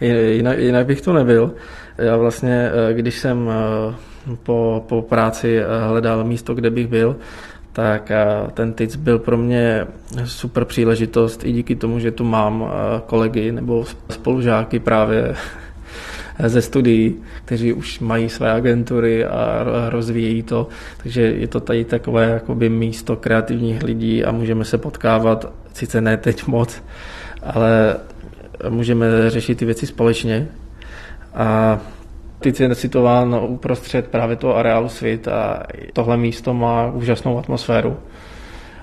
jinak, 0.00 0.58
jinak 0.58 0.86
bych 0.86 1.00
to 1.00 1.12
nebyl. 1.12 1.54
Já 1.98 2.16
vlastně, 2.16 2.70
eh, 2.90 2.94
když 2.94 3.18
jsem 3.18 3.50
eh, 3.50 4.34
po, 4.42 4.84
po 4.88 5.02
práci 5.02 5.58
eh, 5.58 5.64
hledal 5.88 6.24
místo, 6.24 6.54
kde 6.54 6.70
bych 6.70 6.86
byl, 6.86 7.16
tak 7.72 8.12
ten 8.54 8.72
TIC 8.72 8.96
byl 8.96 9.18
pro 9.18 9.36
mě 9.36 9.86
super 10.24 10.64
příležitost 10.64 11.44
i 11.44 11.52
díky 11.52 11.76
tomu, 11.76 11.98
že 11.98 12.10
tu 12.10 12.24
mám 12.24 12.72
kolegy 13.06 13.52
nebo 13.52 13.84
spolužáky 14.08 14.78
právě 14.78 15.34
ze 16.38 16.62
studií, 16.62 17.16
kteří 17.44 17.72
už 17.72 18.00
mají 18.00 18.28
své 18.28 18.52
agentury 18.52 19.24
a 19.24 19.64
rozvíjejí 19.88 20.42
to. 20.42 20.68
Takže 21.02 21.22
je 21.22 21.48
to 21.48 21.60
tady 21.60 21.84
takové 21.84 22.30
jakoby 22.30 22.68
místo 22.68 23.16
kreativních 23.16 23.82
lidí 23.82 24.24
a 24.24 24.32
můžeme 24.32 24.64
se 24.64 24.78
potkávat, 24.78 25.52
sice 25.74 26.00
ne 26.00 26.16
teď 26.16 26.46
moc, 26.46 26.82
ale 27.42 27.96
můžeme 28.68 29.30
řešit 29.30 29.58
ty 29.58 29.64
věci 29.64 29.86
společně. 29.86 30.48
A 31.34 31.80
Teď 32.42 32.60
je 32.60 32.74
situován 32.74 33.34
uprostřed 33.48 34.08
právě 34.08 34.36
toho 34.36 34.56
areálu 34.56 34.88
svět 34.88 35.28
a 35.28 35.62
tohle 35.92 36.16
místo 36.16 36.54
má 36.54 36.90
úžasnou 36.90 37.38
atmosféru. 37.38 37.96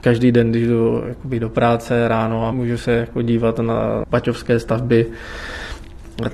Každý 0.02 0.32
den, 0.32 0.52
když 0.52 0.68
jdu 0.68 1.04
do 1.40 1.50
práce 1.50 2.08
ráno 2.08 2.48
a 2.48 2.52
můžu 2.52 2.78
se 2.78 2.92
jako 2.92 3.22
dívat 3.22 3.60
na 3.60 4.04
baťovské 4.10 4.60
stavby, 4.60 5.06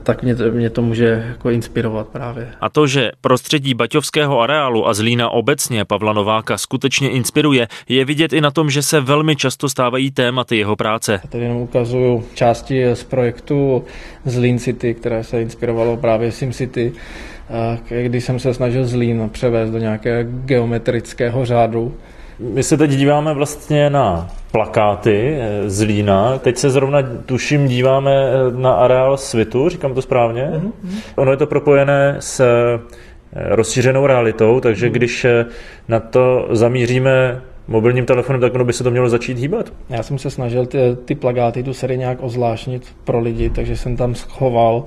tak 0.03 0.23
mě 0.23 0.35
to, 0.35 0.51
mě 0.51 0.69
to 0.69 0.81
může 0.81 1.25
jako 1.27 1.49
inspirovat 1.49 2.07
právě. 2.07 2.47
A 2.61 2.69
to, 2.69 2.87
že 2.87 3.11
prostředí 3.21 3.73
Baťovského 3.73 4.41
areálu 4.41 4.87
a 4.87 4.93
Zlína 4.93 5.29
obecně 5.29 5.85
Pavla 5.85 6.13
Nováka 6.13 6.57
skutečně 6.57 7.09
inspiruje, 7.09 7.67
je 7.89 8.05
vidět 8.05 8.33
i 8.33 8.41
na 8.41 8.51
tom, 8.51 8.69
že 8.69 8.81
se 8.81 9.01
velmi 9.01 9.35
často 9.35 9.69
stávají 9.69 10.11
tématy 10.11 10.57
jeho 10.57 10.75
práce. 10.75 11.19
Já 11.23 11.29
tady 11.29 11.43
jenom 11.43 11.57
ukazuju 11.57 12.23
části 12.33 12.85
z 12.93 13.03
projektu 13.03 13.83
Zlín 14.25 14.59
City, 14.59 14.93
které 14.93 15.23
se 15.23 15.41
inspirovalo 15.41 15.97
právě 15.97 16.31
SimCity, 16.31 16.91
když 18.03 18.23
jsem 18.23 18.39
se 18.39 18.53
snažil 18.53 18.85
Zlín 18.85 19.29
převést 19.29 19.69
do 19.71 19.77
nějakého 19.77 20.31
geometrického 20.45 21.45
řádu, 21.45 21.95
my 22.39 22.63
se 22.63 22.77
teď 22.77 22.91
díváme 22.91 23.33
vlastně 23.33 23.89
na 23.89 24.29
plakáty 24.51 25.37
eh, 25.39 25.69
z 25.69 25.81
Lína. 25.81 26.37
Teď 26.37 26.57
se 26.57 26.69
zrovna, 26.69 26.99
tuším, 27.25 27.67
díváme 27.67 28.11
eh, 28.11 28.51
na 28.51 28.73
areál 28.73 29.17
svitu, 29.17 29.69
říkám 29.69 29.93
to 29.93 30.01
správně. 30.01 30.43
Mm-hmm. 30.43 30.99
Ono 31.15 31.31
je 31.31 31.37
to 31.37 31.47
propojené 31.47 32.15
s 32.19 32.39
eh, 32.39 32.79
rozšířenou 33.33 34.07
realitou, 34.07 34.59
takže 34.59 34.87
mm-hmm. 34.87 34.91
když 34.91 35.25
na 35.87 35.99
to 35.99 36.47
zamíříme 36.51 37.41
mobilním 37.67 38.05
telefonem, 38.05 38.41
tak 38.41 38.55
ono 38.55 38.65
by 38.65 38.73
se 38.73 38.83
to 38.83 38.91
mělo 38.91 39.09
začít 39.09 39.37
hýbat. 39.37 39.73
Já 39.89 40.03
jsem 40.03 40.17
se 40.17 40.29
snažil 40.29 40.65
ty, 40.65 40.77
ty 41.05 41.15
plagáty, 41.15 41.63
tu 41.63 41.73
sérii 41.73 41.97
nějak 41.97 42.17
ozvláštnit 42.21 42.95
pro 43.03 43.19
lidi, 43.19 43.49
takže 43.49 43.77
jsem 43.77 43.97
tam 43.97 44.15
schoval 44.15 44.83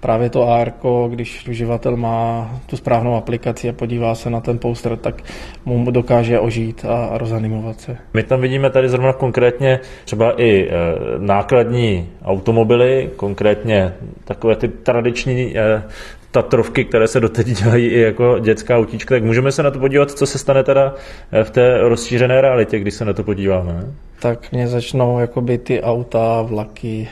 právě 0.00 0.30
to 0.30 0.48
AR, 0.48 0.72
když 1.08 1.48
uživatel 1.48 1.96
má 1.96 2.50
tu 2.66 2.76
správnou 2.76 3.14
aplikaci 3.14 3.68
a 3.68 3.72
podívá 3.72 4.14
se 4.14 4.30
na 4.30 4.40
ten 4.40 4.58
poster, 4.58 4.96
tak 4.96 5.22
mu 5.64 5.90
dokáže 5.90 6.40
ožít 6.40 6.84
a 6.84 7.18
rozanimovat 7.18 7.80
se. 7.80 7.96
My 8.14 8.22
tam 8.22 8.40
vidíme 8.40 8.70
tady 8.70 8.88
zrovna 8.88 9.12
konkrétně 9.12 9.80
třeba 10.04 10.42
i 10.42 10.68
e, 10.68 10.70
nákladní 11.18 12.08
automobily, 12.24 13.10
konkrétně 13.16 13.92
takové 14.24 14.56
ty 14.56 14.68
tradiční 14.68 15.58
e, 15.58 15.82
Tatrovky, 16.30 16.84
které 16.84 17.08
se 17.08 17.20
doteď 17.20 17.46
dělají 17.46 17.86
i 17.86 18.00
jako 18.00 18.38
dětská 18.38 18.76
autíčka, 18.76 19.14
tak 19.14 19.24
můžeme 19.24 19.52
se 19.52 19.62
na 19.62 19.70
to 19.70 19.78
podívat, 19.78 20.10
co 20.10 20.26
se 20.26 20.38
stane 20.38 20.64
teda 20.64 20.94
e, 21.32 21.44
v 21.44 21.50
té 21.50 21.78
rozšířené 21.78 22.40
realitě, 22.40 22.78
když 22.78 22.94
se 22.94 23.04
na 23.04 23.12
to 23.12 23.24
podíváme. 23.24 23.86
Tak 24.20 24.52
mě 24.52 24.68
začnou 24.68 25.18
jakoby 25.18 25.58
ty 25.58 25.82
auta, 25.82 26.42
vlaky, 26.42 27.08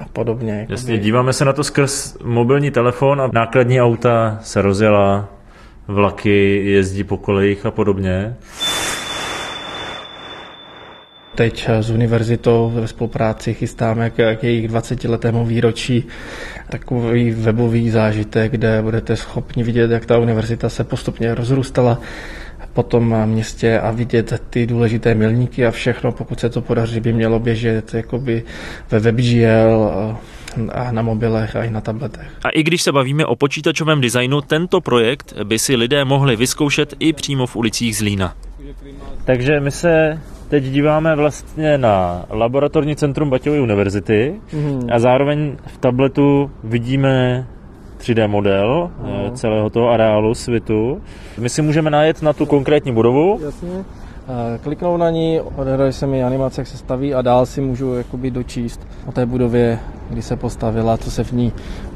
a 0.00 0.04
podobně. 0.12 0.52
Jakoby. 0.52 0.72
Jasně, 0.72 0.98
díváme 0.98 1.32
se 1.32 1.44
na 1.44 1.52
to 1.52 1.64
skrz 1.64 2.16
mobilní 2.24 2.70
telefon 2.70 3.20
a 3.20 3.30
nákladní 3.32 3.80
auta 3.80 4.38
se 4.42 4.62
rozjela, 4.62 5.28
vlaky 5.88 6.62
jezdí 6.64 7.04
po 7.04 7.16
kolejích 7.16 7.66
a 7.66 7.70
podobně. 7.70 8.36
Teď 11.34 11.68
s 11.68 11.90
univerzitou 11.90 12.72
ve 12.74 12.88
spolupráci 12.88 13.54
chystáme 13.54 14.10
k 14.10 14.42
jejich 14.42 14.70
20-letému 14.70 15.46
výročí 15.46 16.06
takový 16.68 17.30
webový 17.30 17.90
zážitek, 17.90 18.52
kde 18.52 18.82
budete 18.82 19.16
schopni 19.16 19.62
vidět, 19.62 19.90
jak 19.90 20.06
ta 20.06 20.18
univerzita 20.18 20.68
se 20.68 20.84
postupně 20.84 21.34
rozrůstala 21.34 22.00
po 22.72 22.82
tom 22.82 23.26
městě 23.26 23.78
a 23.78 23.90
vidět 23.90 24.42
ty 24.50 24.66
důležité 24.66 25.14
milníky 25.14 25.66
a 25.66 25.70
všechno, 25.70 26.12
pokud 26.12 26.40
se 26.40 26.48
to 26.48 26.60
podaří, 26.60 27.00
by 27.00 27.12
mělo 27.12 27.38
běžet 27.38 27.94
jakoby 27.94 28.42
ve 28.90 28.98
WebGL 28.98 29.92
a 30.72 30.92
na 30.92 31.02
mobilech 31.02 31.56
a 31.56 31.64
i 31.64 31.70
na 31.70 31.80
tabletech. 31.80 32.26
A 32.44 32.48
i 32.48 32.62
když 32.62 32.82
se 32.82 32.92
bavíme 32.92 33.26
o 33.26 33.36
počítačovém 33.36 34.00
designu, 34.00 34.40
tento 34.40 34.80
projekt 34.80 35.34
by 35.44 35.58
si 35.58 35.76
lidé 35.76 36.04
mohli 36.04 36.36
vyzkoušet 36.36 36.94
i 36.98 37.12
přímo 37.12 37.46
v 37.46 37.56
ulicích 37.56 37.96
Zlína. 37.96 38.34
Takže 39.24 39.60
my 39.60 39.70
se 39.70 40.20
teď 40.48 40.64
díváme 40.64 41.16
vlastně 41.16 41.78
na 41.78 42.24
laboratorní 42.30 42.96
centrum 42.96 43.30
Baťovy 43.30 43.60
univerzity 43.60 44.40
mm. 44.52 44.88
a 44.92 44.98
zároveň 44.98 45.56
v 45.66 45.78
tabletu 45.78 46.50
vidíme 46.64 47.46
3D 47.98 48.28
model 48.28 48.90
no. 49.02 49.30
celého 49.30 49.70
toho 49.70 49.88
areálu 49.88 50.34
svitu. 50.34 51.02
My 51.38 51.48
si 51.48 51.62
můžeme 51.62 51.90
najet 51.90 52.22
na 52.22 52.32
tu 52.32 52.46
konkrétní 52.46 52.92
budovu. 52.92 53.40
Jasně. 53.44 53.84
Kliknou 54.62 54.96
na 54.96 55.10
ní, 55.10 55.40
odehraje 55.40 55.92
se 55.92 56.06
mi 56.06 56.24
animace, 56.24 56.60
jak 56.60 56.68
se 56.68 56.76
staví 56.76 57.14
a 57.14 57.22
dál 57.22 57.46
si 57.46 57.60
můžu 57.60 57.94
jakoby 57.94 58.30
dočíst 58.30 58.88
o 59.06 59.12
té 59.12 59.26
budově, 59.26 59.78
kdy 60.10 60.22
se 60.22 60.36
postavila, 60.36 60.96
co 60.96 61.10
se 61.10 61.24
v 61.24 61.32
ní 61.32 61.52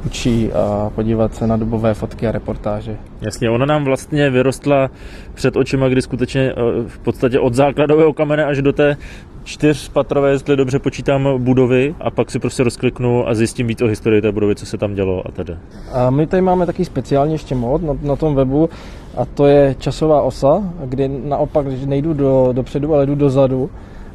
učí 0.06 0.52
a 0.52 0.90
podívat 0.94 1.34
se 1.34 1.46
na 1.46 1.56
dobové 1.56 1.94
fotky 1.94 2.26
a 2.26 2.32
reportáže. 2.32 2.96
Jasně, 3.20 3.50
ona 3.50 3.66
nám 3.66 3.84
vlastně 3.84 4.30
vyrostla 4.30 4.90
před 5.34 5.56
očima, 5.56 5.88
kdy 5.88 6.02
skutečně 6.02 6.40
eh, 6.50 6.54
v 6.86 6.98
podstatě 6.98 7.38
od 7.38 7.54
základového 7.54 8.12
kamene 8.12 8.44
až 8.44 8.62
do 8.62 8.72
té 8.72 8.96
čtyřpatrové, 9.44 10.30
jestli 10.30 10.56
dobře 10.56 10.78
počítám, 10.78 11.28
budovy 11.38 11.94
a 12.00 12.10
pak 12.10 12.30
si 12.30 12.38
prostě 12.38 12.62
rozkliknu 12.62 13.28
a 13.28 13.34
zjistím 13.34 13.66
víc 13.66 13.82
o 13.82 13.86
historii 13.86 14.22
té 14.22 14.32
budovy, 14.32 14.54
co 14.54 14.66
se 14.66 14.78
tam 14.78 14.94
dělo 14.94 15.22
a 15.26 15.30
tedy. 15.30 15.56
A 15.92 16.10
my 16.10 16.26
tady 16.26 16.42
máme 16.42 16.66
taky 16.66 16.84
speciální 16.84 17.32
ještě 17.32 17.54
mod 17.54 17.82
na, 17.82 17.96
na 18.02 18.16
tom 18.16 18.34
webu 18.34 18.68
a 19.16 19.24
to 19.24 19.46
je 19.46 19.74
časová 19.78 20.22
osa, 20.22 20.62
kdy 20.84 21.08
naopak, 21.08 21.66
když 21.66 21.86
nejdu 21.86 22.14
do, 22.14 22.48
dopředu, 22.52 22.94
ale 22.94 23.06
jdu 23.06 23.14
dozadu 23.14 23.70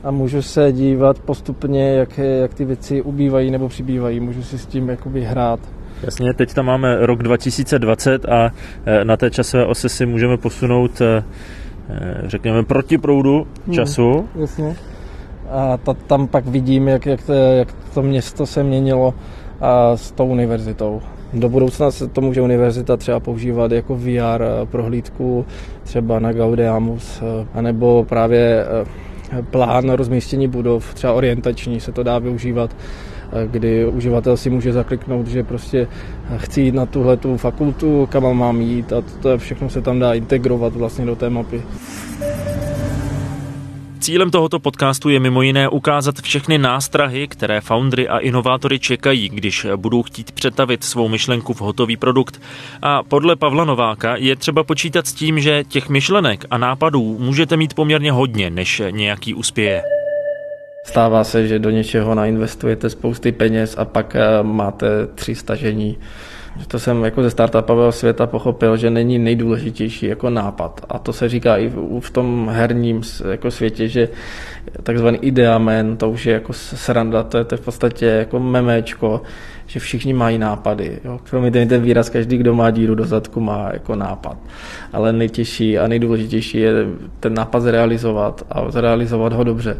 a 0.05 0.11
můžu 0.11 0.41
se 0.41 0.71
dívat 0.71 1.19
postupně, 1.19 1.93
jak, 1.93 2.17
jak 2.17 2.53
ty 2.53 2.65
věci 2.65 3.01
ubývají 3.01 3.51
nebo 3.51 3.69
přibývají. 3.69 4.19
Můžu 4.19 4.43
si 4.43 4.57
s 4.57 4.65
tím 4.65 4.89
jakoby 4.89 5.23
hrát. 5.23 5.59
Jasně, 6.03 6.33
teď 6.33 6.53
tam 6.53 6.65
máme 6.65 7.05
rok 7.05 7.23
2020 7.23 8.25
a 8.25 8.51
e, 8.85 9.05
na 9.05 9.17
té 9.17 9.31
časové 9.31 9.65
ose 9.65 9.89
si 9.89 10.05
můžeme 10.05 10.37
posunout 10.37 11.01
e, 11.01 11.23
e, 11.89 12.21
řekněme 12.25 12.63
proti 12.63 12.97
proudu 12.97 13.47
hmm, 13.65 13.75
času. 13.75 14.11
Hmm, 14.11 14.41
jasně. 14.41 14.75
A 15.49 15.77
ta, 15.77 15.93
tam 15.93 16.27
pak 16.27 16.45
vidím, 16.45 16.87
jak, 16.87 17.05
jak, 17.05 17.23
to, 17.23 17.33
jak 17.33 17.73
to 17.93 18.01
město 18.01 18.45
se 18.45 18.63
měnilo 18.63 19.13
a 19.61 19.97
s 19.97 20.11
tou 20.11 20.25
univerzitou. 20.25 21.01
Do 21.33 21.49
budoucna 21.49 21.91
se 21.91 22.07
to 22.07 22.21
může 22.21 22.41
univerzita 22.41 22.97
třeba 22.97 23.19
používat 23.19 23.71
jako 23.71 23.95
VR 23.95 24.43
prohlídku 24.71 25.45
třeba 25.83 26.19
na 26.19 26.33
Gaudeamus, 26.33 27.23
anebo 27.53 28.05
právě 28.09 28.65
plán 29.41 29.89
rozmístění 29.89 30.47
budov, 30.47 30.93
třeba 30.93 31.13
orientační 31.13 31.79
se 31.79 31.91
to 31.91 32.03
dá 32.03 32.19
využívat 32.19 32.75
kdy 33.51 33.85
uživatel 33.85 34.37
si 34.37 34.49
může 34.49 34.73
zakliknout, 34.73 35.27
že 35.27 35.43
prostě 35.43 35.87
chci 36.37 36.61
jít 36.61 36.75
na 36.75 36.85
tuhle 36.85 37.17
tu 37.17 37.37
fakultu, 37.37 38.05
kam 38.11 38.37
mám 38.37 38.61
jít 38.61 38.93
a 38.93 39.03
to 39.21 39.37
všechno 39.37 39.69
se 39.69 39.81
tam 39.81 39.99
dá 39.99 40.13
integrovat 40.13 40.75
vlastně 40.75 41.05
do 41.05 41.15
té 41.15 41.29
mapy. 41.29 41.61
Cílem 44.05 44.31
tohoto 44.31 44.59
podcastu 44.59 45.09
je 45.09 45.19
mimo 45.19 45.41
jiné 45.41 45.69
ukázat 45.69 46.21
všechny 46.21 46.57
nástrahy, 46.57 47.27
které 47.27 47.61
foundry 47.61 48.07
a 48.07 48.17
inovátory 48.17 48.79
čekají, 48.79 49.29
když 49.29 49.67
budou 49.75 50.03
chtít 50.03 50.31
přetavit 50.31 50.83
svou 50.83 51.07
myšlenku 51.07 51.53
v 51.53 51.61
hotový 51.61 51.97
produkt. 51.97 52.41
A 52.81 53.03
podle 53.03 53.35
Pavla 53.35 53.65
Nováka 53.65 54.15
je 54.15 54.35
třeba 54.35 54.63
počítat 54.63 55.07
s 55.07 55.13
tím, 55.13 55.39
že 55.39 55.63
těch 55.63 55.89
myšlenek 55.89 56.45
a 56.49 56.57
nápadů 56.57 57.17
můžete 57.19 57.57
mít 57.57 57.73
poměrně 57.73 58.11
hodně, 58.11 58.49
než 58.49 58.81
nějaký 58.89 59.33
uspěje. 59.33 59.83
Stává 60.85 61.23
se, 61.23 61.47
že 61.47 61.59
do 61.59 61.69
něčeho 61.69 62.15
nainvestujete 62.15 62.89
spousty 62.89 63.31
peněz 63.31 63.75
a 63.77 63.85
pak 63.85 64.15
eh, 64.15 64.43
máte 64.43 64.87
tři 65.15 65.35
stažení. 65.35 65.97
To 66.67 66.79
jsem 66.79 67.03
jako 67.03 67.23
ze 67.23 67.29
startupového 67.29 67.91
světa 67.91 68.27
pochopil, 68.27 68.77
že 68.77 68.89
není 68.89 69.19
nejdůležitější 69.19 70.05
jako 70.05 70.29
nápad. 70.29 70.85
A 70.89 70.99
to 70.99 71.13
se 71.13 71.29
říká 71.29 71.57
i 71.57 71.71
v 71.99 72.09
tom 72.09 72.49
herním 72.51 73.01
jako 73.31 73.51
světě, 73.51 73.87
že 73.87 74.09
takzvaný 74.83 75.17
ideamen, 75.17 75.97
to 75.97 76.09
už 76.09 76.25
je 76.25 76.33
jako 76.33 76.53
sranda, 76.53 77.23
to 77.23 77.37
je, 77.37 77.43
to 77.43 77.55
je 77.55 77.57
v 77.57 77.65
podstatě 77.65 78.05
jako 78.05 78.39
memečko, 78.39 79.21
že 79.65 79.79
všichni 79.79 80.13
mají 80.13 80.37
nápady. 80.37 80.99
Jo. 81.05 81.19
Promiňte 81.29 81.59
mi 81.59 81.65
ten 81.65 81.81
výraz, 81.81 82.09
každý, 82.09 82.37
kdo 82.37 82.55
má 82.55 82.71
díru 82.71 82.95
do 82.95 83.05
zadku, 83.05 83.39
má 83.39 83.69
jako 83.73 83.95
nápad. 83.95 84.37
Ale 84.93 85.13
nejtěžší 85.13 85.77
a 85.77 85.87
nejdůležitější 85.87 86.57
je 86.57 86.73
ten 87.19 87.33
nápad 87.33 87.59
zrealizovat 87.59 88.45
a 88.49 88.71
zrealizovat 88.71 89.33
ho 89.33 89.43
dobře. 89.43 89.77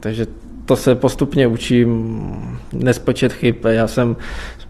Takže 0.00 0.26
to 0.68 0.76
se 0.76 0.94
postupně 0.94 1.46
učím, 1.46 2.20
nespočet 2.72 3.32
chyb. 3.32 3.54
Já 3.68 3.86
jsem 3.86 4.16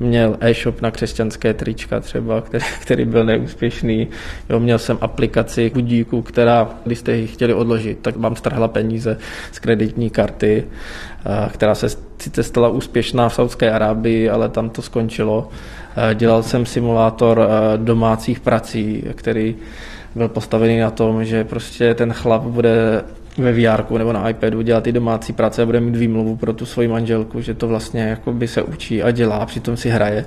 měl 0.01 0.37
e-shop 0.41 0.81
na 0.81 0.91
křesťanské 0.91 1.55
trička 1.55 2.01
třeba, 2.01 2.41
který, 2.41 2.65
který 2.81 3.05
byl 3.05 3.25
neúspěšný. 3.25 4.09
Jo, 4.51 4.61
měl 4.61 4.79
jsem 4.79 4.99
aplikaci 5.01 5.71
budíku, 5.75 6.23
která, 6.23 6.69
když 6.85 6.99
jste 6.99 7.17
ji 7.17 7.27
chtěli 7.27 7.55
odložit, 7.55 7.99
tak 8.03 8.17
vám 8.17 8.37
strhla 8.37 8.69
peníze 8.69 9.19
z 9.53 9.59
kreditní 9.59 10.11
karty, 10.11 10.65
která 11.51 11.75
se 11.75 11.87
sice 12.19 12.43
stala 12.43 12.69
úspěšná 12.69 13.29
v 13.29 13.35
Saudské 13.35 13.71
Arábii, 13.71 14.31
ale 14.31 14.49
tam 14.49 14.71
to 14.71 14.83
skončilo. 14.83 15.49
Dělal 16.15 16.43
jsem 16.43 16.67
simulátor 16.67 17.49
domácích 17.77 18.41
prací, 18.41 19.05
který 19.15 19.57
byl 20.15 20.29
postavený 20.29 20.79
na 20.79 20.91
tom, 20.91 21.25
že 21.25 21.45
prostě 21.45 21.95
ten 21.95 22.13
chlap 22.13 22.43
bude 22.43 23.03
ve 23.39 23.53
VR 23.53 23.99
nebo 23.99 24.13
na 24.13 24.29
iPadu 24.29 24.63
dělat 24.63 24.85
ty 24.85 24.93
domácí 24.93 25.33
práce 25.33 25.63
a 25.63 25.67
bude 25.67 25.81
mít 25.81 25.97
výmluvu 25.97 26.37
pro 26.37 26.53
tu 26.53 26.67
svoji 26.67 26.89
manželku, 26.89 27.41
že 27.41 27.55
to 27.55 27.69
vlastně 27.69 28.03
jako 28.03 28.33
by 28.33 28.49
se 28.49 28.63
učí 28.63 29.03
a 29.03 29.11
dělá, 29.11 29.47
přitom 29.47 29.77
si 29.77 29.89
hraje. 29.89 30.25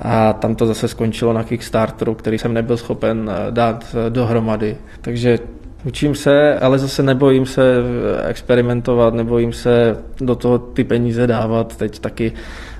A 0.00 0.32
tam 0.32 0.54
to 0.54 0.66
zase 0.66 0.88
skončilo 0.88 1.32
na 1.32 1.44
Kickstarteru, 1.44 2.14
který 2.14 2.38
jsem 2.38 2.54
nebyl 2.54 2.76
schopen 2.76 3.30
eh, 3.30 3.50
dát 3.50 3.96
eh, 4.06 4.10
dohromady. 4.10 4.76
Takže 5.00 5.38
Učím 5.84 6.14
se, 6.14 6.58
ale 6.58 6.78
zase 6.78 7.02
nebojím 7.02 7.46
se 7.46 7.62
eh, 7.62 8.28
experimentovat, 8.28 9.14
nebojím 9.14 9.52
se 9.52 9.96
do 10.20 10.34
toho 10.34 10.58
ty 10.58 10.84
peníze 10.84 11.26
dávat. 11.26 11.76
Teď 11.76 11.98
taky 11.98 12.32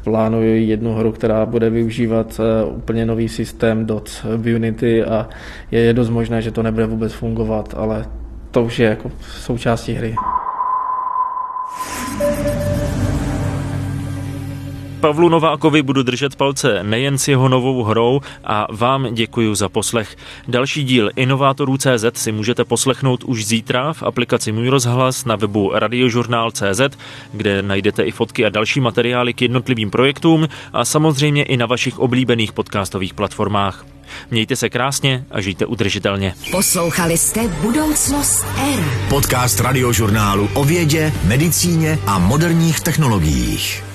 plánuji 0.05 0.69
jednu 0.69 0.95
hru, 0.95 1.13
která 1.13 1.47
bude 1.47 1.71
využívat 1.71 2.41
úplně 2.71 3.07
nový 3.07 3.29
systém 3.29 3.87
DOTS 3.87 4.23
v 4.37 4.55
Unity 4.55 5.05
a 5.05 5.29
je 5.71 5.93
dost 5.93 6.11
možné, 6.11 6.43
že 6.43 6.51
to 6.51 6.63
nebude 6.63 6.87
vůbec 6.87 7.13
fungovat, 7.13 7.75
ale 7.77 8.07
to 8.53 8.63
už 8.63 8.79
je 8.79 8.89
jako 8.89 9.11
součástí 9.41 9.93
hry. 9.93 10.15
Pavlu 15.03 15.29
Novákovi 15.29 15.83
budu 15.83 16.03
držet 16.03 16.37
palce 16.37 16.83
nejen 16.83 17.19
s 17.19 17.29
jeho 17.29 17.49
novou 17.49 17.83
hrou 17.83 18.21
a 18.45 18.67
vám 18.71 19.15
děkuji 19.15 19.55
za 19.55 19.69
poslech. 19.69 20.17
Další 20.49 20.85
díl 20.85 21.11
Inovátorů 21.17 21.77
CZ 21.77 22.05
si 22.15 22.33
můžete 22.33 22.65
poslechnout 22.65 23.25
už 23.25 23.45
zítra 23.45 23.93
v 23.93 24.03
aplikaci 24.03 24.53
Můj 24.53 24.69
rozhlas 24.69 25.25
na 25.25 25.37
webu 25.37 25.71
radiožurnál.cz, 25.75 26.81
kde 27.33 27.63
najdete 27.63 28.03
i 28.03 28.11
fotky 28.11 28.47
a 28.47 28.49
další 28.49 28.81
materiály 28.81 29.35
k 29.35 29.43
jednotlivým 29.43 29.91
projektům 29.91 30.49
a 30.73 30.85
samozřejmě 30.85 31.43
i 31.43 31.57
na 31.57 31.67
vašich 31.67 31.99
oblíbených 31.99 32.53
podcastových 32.53 33.15
platformách. 33.15 33.87
Mějte 34.31 34.57
se 34.57 34.71
krásně 34.71 35.25
a 35.31 35.41
žijte 35.41 35.67
udržitelně. 35.67 36.35
Poslouchali 36.51 37.19
jste 37.19 37.49
Budoucnost 37.49 38.45
R. 38.75 38.85
Podcast 39.09 39.61
radiožurnálu 39.61 40.49
o 40.55 40.65
vědě, 40.65 41.13
medicíně 41.25 41.99
a 42.07 42.19
moderních 42.19 42.81
technologiích. 42.81 43.92